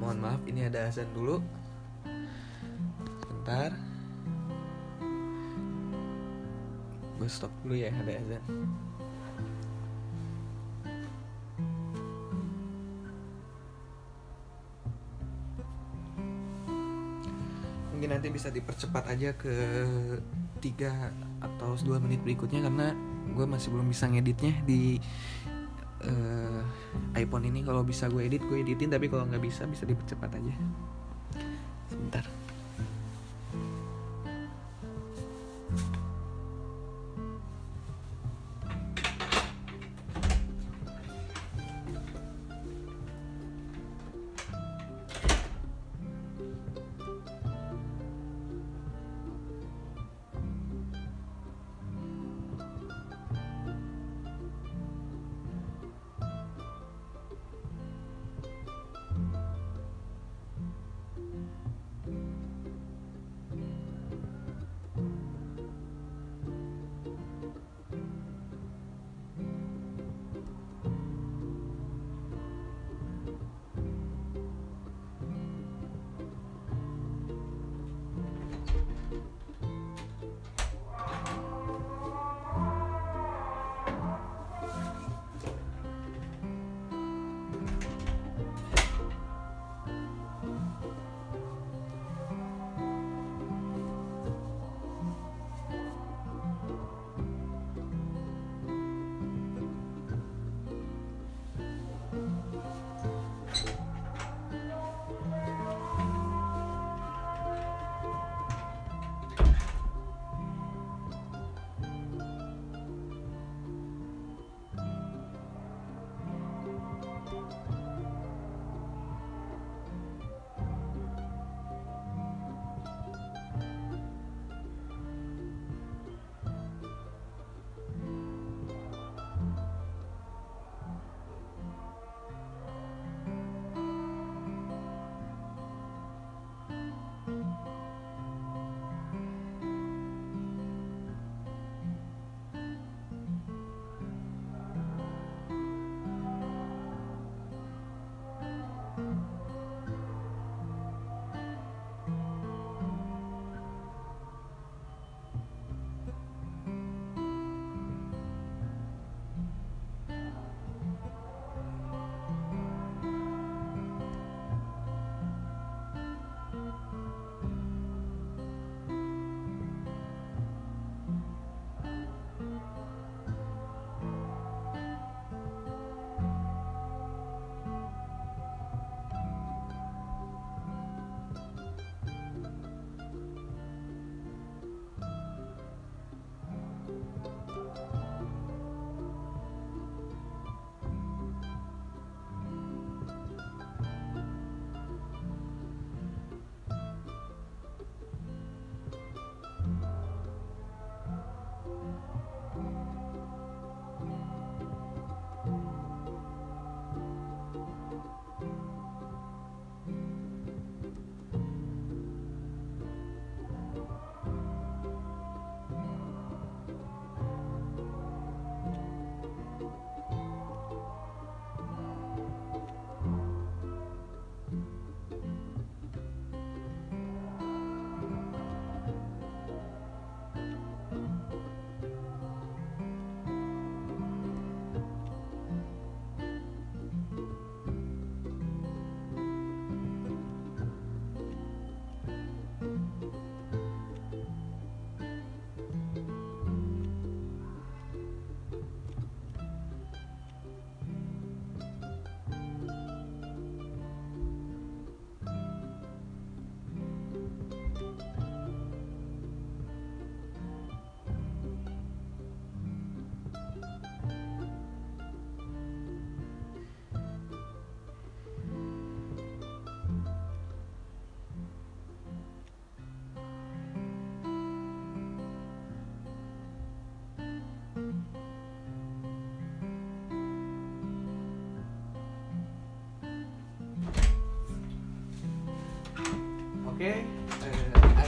Mohon 0.00 0.18
maaf 0.24 0.42
ini 0.48 0.64
ada 0.64 0.88
azan 0.88 1.10
dulu. 1.12 1.44
Bentar 3.28 3.89
gue 7.20 7.28
stop 7.28 7.52
dulu 7.60 7.76
ya 7.76 7.92
ada 7.92 8.16
azan 8.16 8.42
mungkin 17.92 18.16
nanti 18.16 18.32
bisa 18.32 18.48
dipercepat 18.48 19.12
aja 19.12 19.36
ke 19.36 19.52
tiga 20.64 21.12
atau 21.44 21.76
dua 21.84 22.00
menit 22.00 22.24
berikutnya 22.24 22.64
karena 22.64 22.96
gue 23.36 23.44
masih 23.44 23.68
belum 23.76 23.92
bisa 23.92 24.08
ngeditnya 24.08 24.56
di 24.64 24.96
eh, 26.08 26.62
iPhone 27.20 27.44
ini. 27.44 27.60
Kalau 27.60 27.84
bisa 27.84 28.08
gue 28.08 28.24
edit 28.24 28.40
gue 28.48 28.64
editin 28.64 28.88
tapi 28.88 29.12
kalau 29.12 29.28
nggak 29.28 29.44
bisa 29.44 29.68
bisa 29.68 29.84
dipercepat 29.84 30.32
aja. 30.32 30.54
Sebentar 31.92 32.24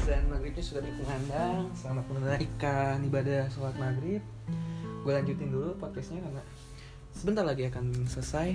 azan 0.02 0.26
maghribnya 0.34 0.66
sudah 0.66 0.82
dikumandang. 0.82 1.70
Selamat 1.78 2.02
menunaikan 2.10 3.06
ibadah 3.06 3.46
sholat 3.54 3.78
maghrib. 3.78 4.18
Gue 5.06 5.12
lanjutin 5.14 5.46
dulu 5.46 5.78
podcastnya 5.78 6.18
karena 6.18 6.42
sebentar 7.14 7.46
lagi 7.46 7.70
akan 7.70 8.10
selesai. 8.10 8.50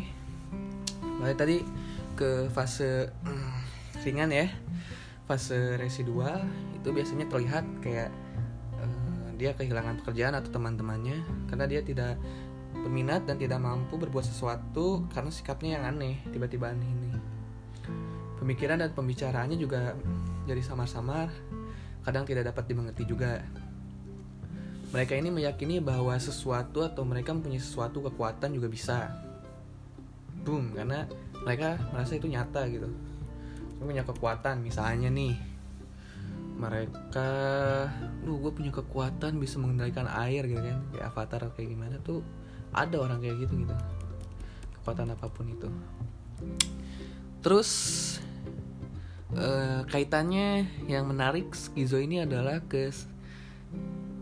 Balik 1.23 1.39
tadi 1.39 1.63
ke 2.19 2.51
fase 2.51 3.15
mm, 3.23 3.63
ringan 4.03 4.27
ya, 4.35 4.51
fase 5.23 5.79
residual 5.79 6.43
itu 6.75 6.91
biasanya 6.91 7.31
terlihat 7.31 7.63
kayak 7.79 8.11
eh, 8.83 9.27
dia 9.39 9.55
kehilangan 9.55 10.03
pekerjaan 10.03 10.35
atau 10.35 10.51
teman-temannya 10.51 11.47
karena 11.47 11.63
dia 11.63 11.79
tidak 11.79 12.19
berminat 12.75 13.23
dan 13.23 13.39
tidak 13.39 13.63
mampu 13.63 13.95
berbuat 13.95 14.27
sesuatu 14.27 15.07
karena 15.15 15.31
sikapnya 15.31 15.79
yang 15.79 15.95
aneh, 15.95 16.19
tiba-tiba 16.27 16.75
aneh 16.75 16.91
ini 16.91 17.07
pemikiran 18.35 18.83
dan 18.83 18.91
pembicaraannya 18.91 19.55
juga 19.55 19.95
jadi 20.47 20.63
samar-samar 20.63 21.27
kadang 22.07 22.23
tidak 22.23 22.47
dapat 22.55 22.71
dimengerti 22.71 23.03
juga. 23.03 23.43
Mereka 24.95 25.19
ini 25.19 25.27
meyakini 25.27 25.83
bahwa 25.83 26.15
sesuatu 26.15 26.79
atau 26.87 27.03
mereka 27.03 27.35
mempunyai 27.35 27.59
sesuatu 27.59 27.99
kekuatan 28.07 28.55
juga 28.55 28.71
bisa. 28.71 29.11
Boom 30.47 30.71
karena 30.71 31.03
mereka 31.43 31.75
merasa 31.91 32.15
itu 32.15 32.31
nyata 32.31 32.63
gitu. 32.71 32.87
Mereka 33.75 33.83
punya 33.83 34.03
kekuatan 34.07 34.63
misalnya 34.63 35.11
nih 35.11 35.35
mereka 36.57 37.29
lu 38.25 38.41
gue 38.41 38.49
punya 38.49 38.73
kekuatan 38.73 39.37
bisa 39.37 39.61
mengendalikan 39.61 40.07
air 40.07 40.47
gitu 40.47 40.63
kan. 40.63 40.79
Kayak 40.95 41.05
avatar 41.11 41.41
kayak 41.53 41.69
gimana 41.75 41.95
tuh 42.01 42.23
ada 42.71 42.95
orang 42.97 43.19
kayak 43.19 43.43
gitu 43.43 43.67
gitu. 43.67 43.75
Kekuatan 44.79 45.11
apa 45.11 45.27
pun 45.27 45.51
itu. 45.51 45.69
Terus 47.43 47.69
eh, 49.35 49.81
kaitannya 49.89 50.67
yang 50.87 51.09
menarik 51.11 51.51
skizo 51.51 51.99
ini 51.99 52.23
adalah 52.23 52.63
ke 52.63 52.93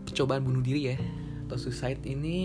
percobaan 0.08 0.42
bunuh 0.42 0.64
diri 0.64 0.94
ya. 0.94 0.98
Atau 1.46 1.70
suicide 1.70 2.02
ini 2.08 2.40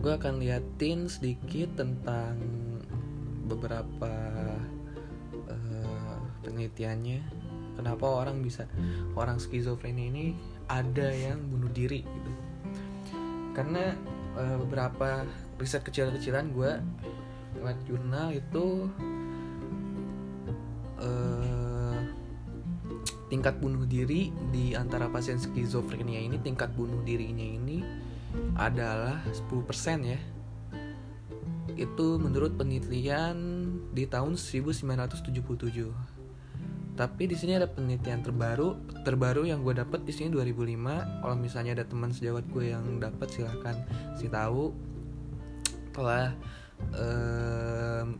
gue 0.00 0.10
akan 0.10 0.42
liatin 0.42 1.06
sedikit 1.06 1.78
tentang 1.78 2.34
beberapa 3.46 4.12
eh, 5.46 6.18
penelitiannya. 6.42 7.20
Kenapa 7.74 8.06
orang 8.06 8.38
bisa 8.42 8.70
orang 9.18 9.42
skizofrenia 9.42 10.06
ini 10.10 10.26
ada 10.70 11.10
yang 11.10 11.42
bunuh 11.50 11.70
diri 11.70 12.02
gitu. 12.02 12.32
Karena 13.54 13.94
eh, 14.34 14.56
beberapa 14.58 15.22
riset 15.58 15.86
kecil-kecilan 15.86 16.50
gue 16.50 16.72
lewat 17.54 17.78
jurnal 17.86 18.34
itu 18.34 18.90
eh, 21.04 21.98
tingkat 23.28 23.60
bunuh 23.60 23.84
diri 23.84 24.32
di 24.48 24.72
antara 24.72 25.12
pasien 25.12 25.36
skizofrenia 25.36 26.20
ini 26.20 26.40
tingkat 26.40 26.72
bunuh 26.72 27.04
dirinya 27.04 27.44
ini 27.44 27.84
adalah 28.56 29.20
10% 29.28 29.60
ya. 30.02 30.20
Itu 31.74 32.16
menurut 32.16 32.56
penelitian 32.56 33.36
di 33.92 34.08
tahun 34.08 34.38
1977 34.38 36.14
tapi 36.94 37.26
di 37.26 37.34
sini 37.34 37.58
ada 37.58 37.66
penelitian 37.66 38.22
terbaru 38.22 39.02
terbaru 39.02 39.50
yang 39.50 39.66
gue 39.66 39.74
dapat 39.74 40.06
di 40.06 40.14
sini 40.14 40.30
2005 40.30 41.26
kalau 41.26 41.34
misalnya 41.34 41.82
ada 41.82 41.84
teman 41.90 42.14
sejawat 42.14 42.46
gue 42.54 42.70
yang 42.70 43.02
dapat 43.02 43.28
silahkan 43.34 43.74
si 44.14 44.30
tahu. 44.30 44.70
Telah 45.90 46.38
em, 46.94 48.18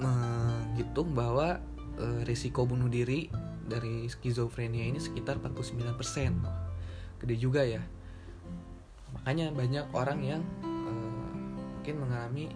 menghitung 0.00 1.12
bahwa 1.12 1.60
eh, 2.00 2.20
risiko 2.24 2.64
bunuh 2.64 2.88
diri 2.88 3.28
dari 3.68 4.08
skizofrenia 4.08 4.88
ini 4.88 4.98
sekitar 4.98 5.38
49% 5.38 7.20
gede 7.20 7.36
juga 7.36 7.62
ya. 7.62 7.84
Makanya 9.14 9.52
banyak 9.52 9.86
orang 9.92 10.20
yang 10.24 10.42
eh, 10.64 11.30
mungkin 11.78 11.94
mengalami 12.00 12.46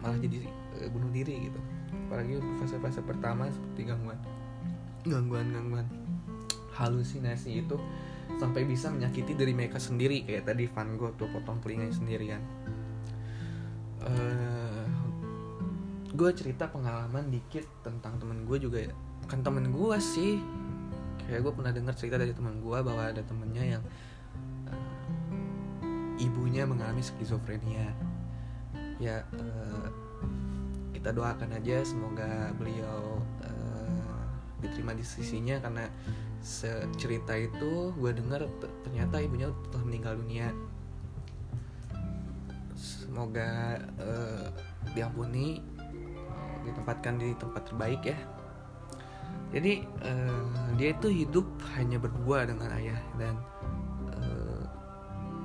malah 0.00 0.18
jadi 0.18 0.48
eh, 0.80 0.88
bunuh 0.88 1.12
diri 1.12 1.52
gitu. 1.52 1.60
Apalagi 2.08 2.40
fase-fase 2.58 3.04
pertama 3.04 3.52
seperti 3.52 3.92
gangguan 3.92 4.18
gangguan-gangguan 5.02 5.86
halusinasi 6.72 7.66
itu 7.66 7.76
sampai 8.40 8.64
bisa 8.64 8.88
menyakiti 8.88 9.36
diri 9.36 9.52
mereka 9.52 9.76
sendiri. 9.76 10.24
Kayak 10.24 10.48
tadi 10.48 10.64
Van 10.72 10.96
Gogh 10.96 11.12
tuh 11.20 11.28
potong 11.28 11.60
telinganya 11.60 11.92
sendirian. 11.92 12.42
Eh 14.02 14.51
gue 16.12 16.30
cerita 16.36 16.68
pengalaman 16.68 17.32
dikit 17.32 17.64
tentang 17.80 18.20
temen 18.20 18.44
gue 18.44 18.58
juga 18.60 18.78
ya. 18.84 18.92
Bukan 19.24 19.40
temen 19.40 19.72
gue 19.72 19.96
sih. 19.96 20.36
Kayak 21.24 21.48
gue 21.48 21.52
pernah 21.56 21.72
dengar 21.72 21.94
cerita 21.96 22.20
dari 22.20 22.36
temen 22.36 22.60
gue 22.60 22.78
bahwa 22.84 23.02
ada 23.08 23.22
temennya 23.24 23.78
yang 23.78 23.82
eh, 24.68 26.24
ibunya 26.24 26.68
mengalami 26.68 27.00
skizofrenia. 27.00 27.88
Ya 29.00 29.24
eh, 29.32 29.88
kita 30.92 31.16
doakan 31.16 31.56
aja 31.56 31.80
semoga 31.82 32.52
beliau 32.60 33.18
eh, 33.42 34.26
diterima 34.60 34.92
di 34.92 35.02
sisinya 35.02 35.58
karena 35.58 35.88
cerita 36.98 37.38
itu 37.38 37.94
gue 37.94 38.10
dengar 38.18 38.46
ternyata 38.84 39.22
ibunya 39.22 39.48
telah 39.72 39.84
meninggal 39.88 40.14
dunia. 40.20 40.52
Semoga 42.76 43.78
eh, 44.02 44.46
diampuni 44.92 45.62
ditempatkan 46.66 47.18
di 47.18 47.34
tempat 47.36 47.62
terbaik 47.70 48.02
ya. 48.06 48.18
Jadi 49.52 49.84
eh, 49.84 50.44
dia 50.80 50.96
itu 50.96 51.08
hidup 51.12 51.44
hanya 51.76 52.00
berdua 52.00 52.48
dengan 52.48 52.72
ayah 52.72 53.00
dan 53.20 53.36
eh, 54.16 54.64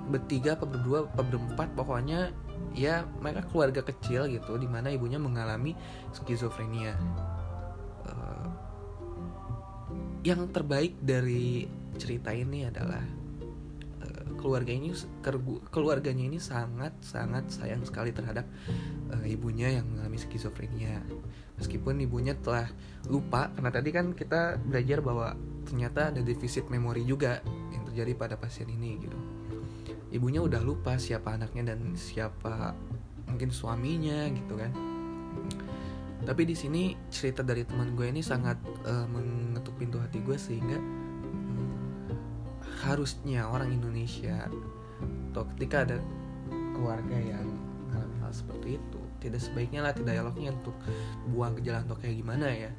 bertiga 0.07 0.55
apa 0.55 0.63
berdua 0.63 1.11
apa 1.11 1.21
berempat 1.27 1.67
pokoknya 1.75 2.31
ya 2.71 3.03
mereka 3.19 3.43
keluarga 3.51 3.83
kecil 3.83 4.31
gitu 4.31 4.55
di 4.55 4.67
mana 4.69 4.87
ibunya 4.95 5.19
mengalami 5.19 5.75
skizofrenia. 6.15 6.95
Eh, 8.07 8.47
yang 10.23 10.47
terbaik 10.51 10.95
dari 11.03 11.67
cerita 11.99 12.31
ini 12.31 12.67
adalah 12.67 13.03
keluarga 14.37 14.71
ini 14.71 14.93
keluarganya 15.73 16.23
ini 16.29 16.39
sangat 16.39 16.93
sangat 17.01 17.49
sayang 17.49 17.83
sekali 17.83 18.13
terhadap 18.13 18.45
eh, 19.13 19.33
ibunya 19.33 19.79
yang 19.79 19.85
mengalami 19.87 20.17
skizofrenia. 20.19 21.03
Meskipun 21.57 21.97
ibunya 22.03 22.37
telah 22.37 22.69
lupa 23.09 23.49
karena 23.55 23.71
tadi 23.73 23.89
kan 23.89 24.13
kita 24.13 24.61
belajar 24.61 25.01
bahwa 25.01 25.33
ternyata 25.65 26.13
ada 26.13 26.21
defisit 26.21 26.69
memori 26.69 27.01
juga 27.03 27.41
yang 27.73 27.83
terjadi 27.89 28.13
pada 28.13 28.35
pasien 28.37 28.69
ini 28.69 29.01
gitu. 29.01 29.17
Ibunya 30.13 30.39
udah 30.39 30.61
lupa 30.63 30.95
siapa 30.95 31.35
anaknya 31.35 31.73
dan 31.73 31.97
siapa 31.97 32.77
mungkin 33.27 33.49
suaminya 33.51 34.29
gitu 34.31 34.53
kan. 34.55 34.71
Tapi 36.27 36.43
di 36.43 36.55
sini 36.57 36.91
cerita 37.07 37.45
dari 37.45 37.63
teman 37.63 37.93
gue 37.93 38.07
ini 38.09 38.21
sangat 38.21 38.57
eh, 38.85 39.07
mengetuk 39.09 39.75
pintu 39.81 39.97
hati 39.97 40.21
gue 40.21 40.37
sehingga 40.37 40.77
hmm, 40.77 41.71
harusnya 42.85 43.49
orang 43.49 43.73
Indonesia 43.73 44.47
atau 45.31 45.45
ketika 45.53 45.85
ada 45.85 45.97
keluarga 46.73 47.13
yang 47.13 47.45
mengalami 47.85 48.17
hal 48.25 48.33
seperti 48.33 48.81
itu 48.81 48.96
tidak 49.27 49.43
sebaiknya 49.43 49.83
lah 49.83 49.93
tidak 49.93 50.17
dialognya 50.17 50.49
untuk 50.55 50.75
buang 51.31 51.53
ke 51.59 51.61
jalan 51.67 51.83
kayak 51.99 52.15
gimana 52.17 52.47
ya. 52.47 52.71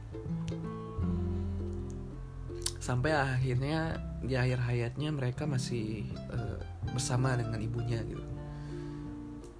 Sampai 2.80 3.12
akhirnya 3.12 4.00
di 4.24 4.34
akhir 4.34 4.64
hayatnya 4.64 5.12
mereka 5.12 5.44
masih 5.44 6.08
eh, 6.32 6.58
bersama 6.88 7.36
dengan 7.36 7.60
ibunya 7.60 8.00
gitu. 8.08 8.24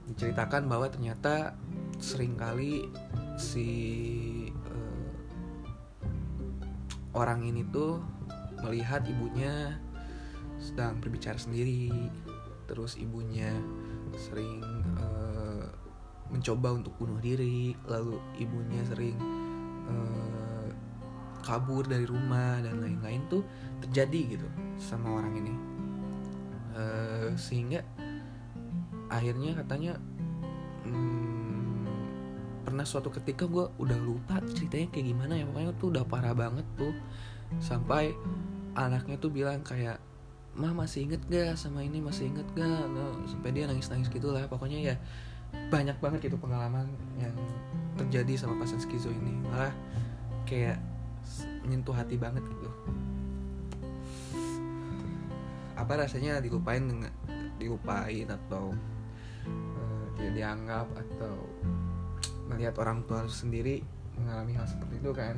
Diceritakan 0.09 0.65
bahwa 0.65 0.89
ternyata 0.89 1.53
sering 2.01 2.35
kali 2.41 2.89
si 3.37 3.69
eh, 4.49 5.09
orang 7.13 7.45
ini 7.45 7.69
tuh 7.69 8.01
melihat 8.65 9.05
ibunya 9.07 9.77
sedang 10.59 10.99
berbicara 10.99 11.39
sendiri 11.39 12.11
terus 12.67 12.99
ibunya 12.99 13.55
sering 14.19 14.61
mencoba 16.29 16.77
untuk 16.77 16.93
bunuh 17.01 17.19
diri 17.21 17.73
lalu 17.89 18.21
ibunya 18.37 18.85
sering 18.85 19.17
eh, 19.89 20.69
kabur 21.41 21.89
dari 21.89 22.05
rumah 22.05 22.61
dan 22.61 22.85
lain-lain 22.85 23.25
tuh 23.33 23.43
terjadi 23.81 24.37
gitu 24.37 24.49
sama 24.77 25.17
orang 25.17 25.33
ini. 25.41 25.55
Eh, 26.77 27.29
sehingga 27.35 27.81
akhirnya 29.09 29.57
katanya 29.57 29.97
hmm, 30.85 31.89
pernah 32.69 32.85
suatu 32.85 33.09
ketika 33.09 33.49
gue 33.49 33.65
udah 33.81 33.97
lupa 33.97 34.45
ceritanya 34.53 34.93
kayak 34.93 35.07
gimana 35.09 35.33
ya 35.41 35.49
pokoknya 35.49 35.73
tuh 35.81 35.89
udah 35.97 36.05
parah 36.05 36.37
banget 36.37 36.67
tuh. 36.77 36.93
Sampai 37.65 38.13
anaknya 38.77 39.17
tuh 39.17 39.33
bilang 39.33 39.65
kayak 39.65 39.99
mah 40.59 40.75
masih 40.75 41.09
inget 41.09 41.23
gak 41.33 41.57
sama 41.57 41.81
ini 41.81 42.03
masih 42.03 42.29
inget 42.29 42.45
gak? 42.53 42.85
No, 42.93 43.17
sampai 43.25 43.57
dia 43.57 43.65
nangis 43.65 43.89
nangis 43.89 44.13
gitu 44.13 44.29
lah. 44.29 44.45
Pokoknya 44.47 44.93
ya 44.93 44.95
banyak 45.69 45.97
banget 46.01 46.33
gitu 46.33 46.37
pengalaman 46.41 46.89
yang 47.21 47.37
terjadi 47.99 48.47
sama 48.47 48.57
pasien 48.61 48.81
skizo 48.81 49.13
ini. 49.13 49.37
Malah 49.49 49.75
kayak 50.49 50.81
menyentuh 51.67 51.93
hati 51.93 52.17
banget 52.17 52.41
gitu. 52.47 52.71
Apa 55.77 56.01
rasanya 56.01 56.41
dilupain 56.41 56.83
dengan 56.83 57.13
dilupain 57.61 58.27
atau 58.27 58.73
tidak 60.19 60.33
dianggap 60.35 60.87
atau 60.99 61.37
melihat 62.51 62.75
orang 62.83 63.07
tua 63.07 63.23
sendiri 63.31 63.85
mengalami 64.19 64.57
hal 64.59 64.67
seperti 64.67 64.99
itu 64.99 65.11
kan? 65.15 65.37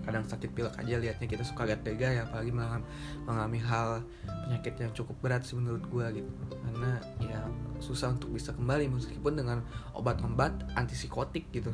Kadang 0.00 0.24
sakit 0.24 0.56
pilek 0.56 0.72
aja 0.80 0.96
liatnya 0.96 1.28
kita 1.28 1.44
suka 1.44 1.68
lihat 1.68 1.84
tega 1.84 2.08
ya 2.08 2.24
apalagi 2.24 2.48
mengalami, 2.48 2.86
mengalami 3.28 3.60
hal 3.60 4.00
penyakit 4.24 4.74
yang 4.80 4.92
cukup 4.96 5.16
berat 5.20 5.44
sih 5.44 5.60
menurut 5.60 5.84
gua 5.92 6.08
gitu. 6.08 6.30
Karena 6.48 6.96
ya 7.20 7.44
susah 7.80 8.12
untuk 8.12 8.36
bisa 8.36 8.52
kembali 8.52 8.92
meskipun 8.92 9.34
dengan 9.34 9.58
obat-obat 9.96 10.76
antipsikotik 10.76 11.48
gitu. 11.50 11.72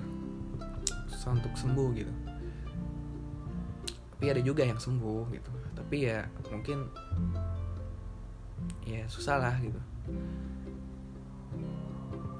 Susah 1.10 1.34
untuk 1.34 1.52
sembuh 1.58 1.88
gitu. 1.98 2.12
Tapi 4.16 4.24
ada 4.32 4.40
juga 4.40 4.64
yang 4.64 4.80
sembuh 4.80 5.28
gitu. 5.34 5.52
Tapi 5.76 5.96
ya 6.08 6.24
mungkin 6.48 6.88
ya 8.86 9.04
susah 9.10 9.36
lah 9.36 9.54
gitu. 9.60 9.80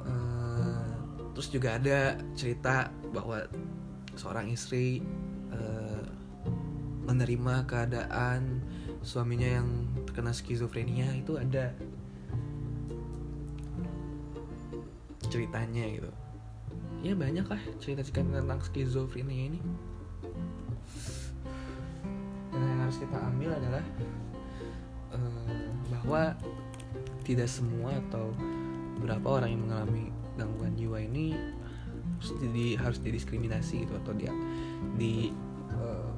Eh, 0.07 0.91
terus 1.37 1.49
juga 1.53 1.77
ada 1.77 2.17
cerita 2.33 2.89
bahwa 3.13 3.45
seorang 4.17 4.49
istri 4.49 5.05
eh, 5.53 6.05
menerima 7.07 7.69
keadaan 7.69 8.65
suaminya 9.05 9.61
yang 9.63 9.69
terkena 10.09 10.33
skizofrenia. 10.33 11.13
Itu 11.15 11.37
ada 11.37 11.77
ceritanya 15.29 15.85
gitu. 15.87 16.11
Ya 17.05 17.13
banyak 17.15 17.47
lah 17.47 17.61
cerita-cerita 17.79 18.25
tentang 18.25 18.61
skizofrenia 18.65 19.53
ini. 19.53 19.61
Dan 22.51 22.61
yang 22.63 22.81
harus 22.89 22.99
kita 22.99 23.19
ambil 23.21 23.51
adalah 23.53 23.85
eh, 25.13 25.67
bahwa 25.93 26.23
tidak 27.27 27.51
semua 27.51 27.95
atau 28.09 28.33
beberapa 28.97 29.43
orang 29.43 29.51
yang 29.53 29.63
mengalami 29.67 30.05
gangguan 30.41 30.73
jiwa 30.79 30.99
ini 31.05 31.37
harus 32.17 32.33
di 32.41 32.67
harus 32.81 32.99
didiskriminasi 33.03 33.85
gitu 33.85 33.95
atau 34.01 34.13
dia 34.17 34.33
di 34.97 35.31
eh, 35.71 36.11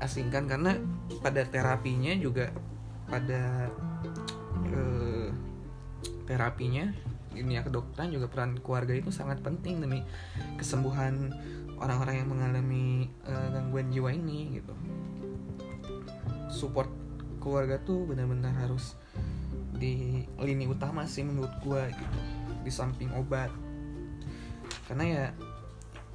asingkan. 0.00 0.48
Karena 0.48 0.72
pada 1.20 1.44
terapinya 1.44 2.16
juga 2.16 2.48
pada 3.12 3.68
eh, 4.72 5.11
terapinya 6.24 6.92
ini 7.32 7.56
ya 7.56 7.62
kedokteran 7.64 8.12
juga 8.12 8.28
peran 8.28 8.60
keluarga 8.60 8.92
itu 8.92 9.08
sangat 9.08 9.40
penting 9.40 9.80
demi 9.80 10.04
kesembuhan 10.60 11.32
orang-orang 11.80 12.22
yang 12.22 12.28
mengalami 12.28 13.08
eh, 13.24 13.48
gangguan 13.52 13.88
jiwa 13.88 14.12
ini 14.12 14.60
gitu. 14.60 14.74
Support 16.52 16.90
keluarga 17.40 17.80
tuh 17.82 18.06
benar-benar 18.06 18.54
harus 18.54 18.94
di 19.72 20.22
lini 20.38 20.68
utama 20.68 21.08
sih 21.08 21.24
menurut 21.24 21.52
gua 21.64 21.88
gitu. 21.90 22.18
Di 22.62 22.70
samping 22.70 23.10
obat. 23.16 23.50
Karena 24.86 25.04
ya 25.08 25.24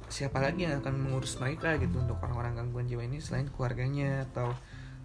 siapa 0.08 0.40
lagi 0.40 0.64
yang 0.64 0.80
akan 0.80 1.04
mengurus 1.04 1.36
mereka 1.36 1.76
gitu 1.76 2.00
untuk 2.00 2.16
orang-orang 2.24 2.56
gangguan 2.56 2.88
jiwa 2.88 3.04
ini 3.04 3.20
selain 3.20 3.50
keluarganya 3.52 4.24
atau 4.32 4.48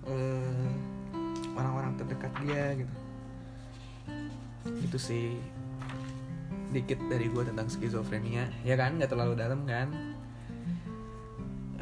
eh, 0.08 0.72
orang-orang 1.60 2.00
terdekat 2.00 2.32
dia 2.40 2.72
gitu 2.80 3.03
itu 4.64 4.98
sih 5.00 5.26
dikit 6.74 6.98
dari 7.12 7.30
gue 7.30 7.44
tentang 7.46 7.70
skizofrenia. 7.70 8.50
Ya 8.66 8.74
kan 8.80 8.98
nggak 8.98 9.14
terlalu 9.14 9.38
dalam 9.38 9.64
kan? 9.70 9.94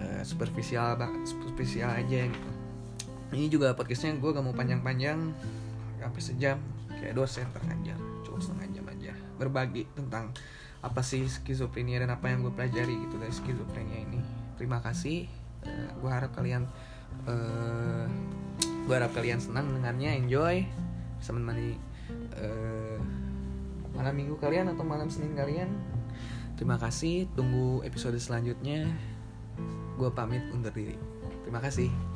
Eh, 0.02 0.22
superficial 0.26 0.98
superficial 1.24 1.94
aja 1.94 2.28
gitu. 2.28 2.52
Ini 3.32 3.48
juga 3.48 3.72
podcastnya 3.72 4.20
gue 4.20 4.30
gak 4.36 4.44
mau 4.44 4.52
panjang-panjang. 4.52 5.32
Sampai 6.02 6.22
sejam. 6.22 6.58
Kayak 6.92 7.18
dosen 7.18 7.48
ngajar 7.50 7.98
cukup 8.28 8.42
setengah 8.44 8.68
jam 8.76 8.86
aja. 8.92 9.14
Berbagi 9.40 9.88
tentang 9.96 10.36
apa 10.82 11.02
sih 11.06 11.30
skizofrenia 11.30 12.02
dan 12.02 12.12
apa 12.12 12.28
yang 12.28 12.44
gue 12.44 12.54
pelajari 12.54 12.94
gitu 13.08 13.16
dari 13.22 13.34
skizofrenia 13.34 13.98
ini. 14.04 14.20
Terima 14.60 14.84
kasih. 14.84 15.30
Gue 16.02 16.12
harap 16.12 16.36
kalian 16.36 16.68
eh 17.30 18.06
gue 18.62 18.94
harap 18.98 19.14
kalian 19.14 19.40
senang 19.40 19.72
dengannya 19.72 20.18
enjoy. 20.26 20.66
Bisa 21.22 21.32
menemani 21.32 21.78
eh, 22.38 22.98
malam 23.96 24.14
minggu 24.16 24.36
kalian 24.40 24.72
atau 24.72 24.84
malam 24.86 25.08
senin 25.08 25.34
kalian? 25.34 25.72
Terima 26.56 26.78
kasih 26.78 27.26
tunggu 27.34 27.82
episode 27.82 28.20
selanjutnya. 28.22 28.86
Gue 29.98 30.10
pamit 30.14 30.46
undur 30.54 30.74
diri. 30.74 30.96
Terima 31.42 31.58
kasih 31.58 32.11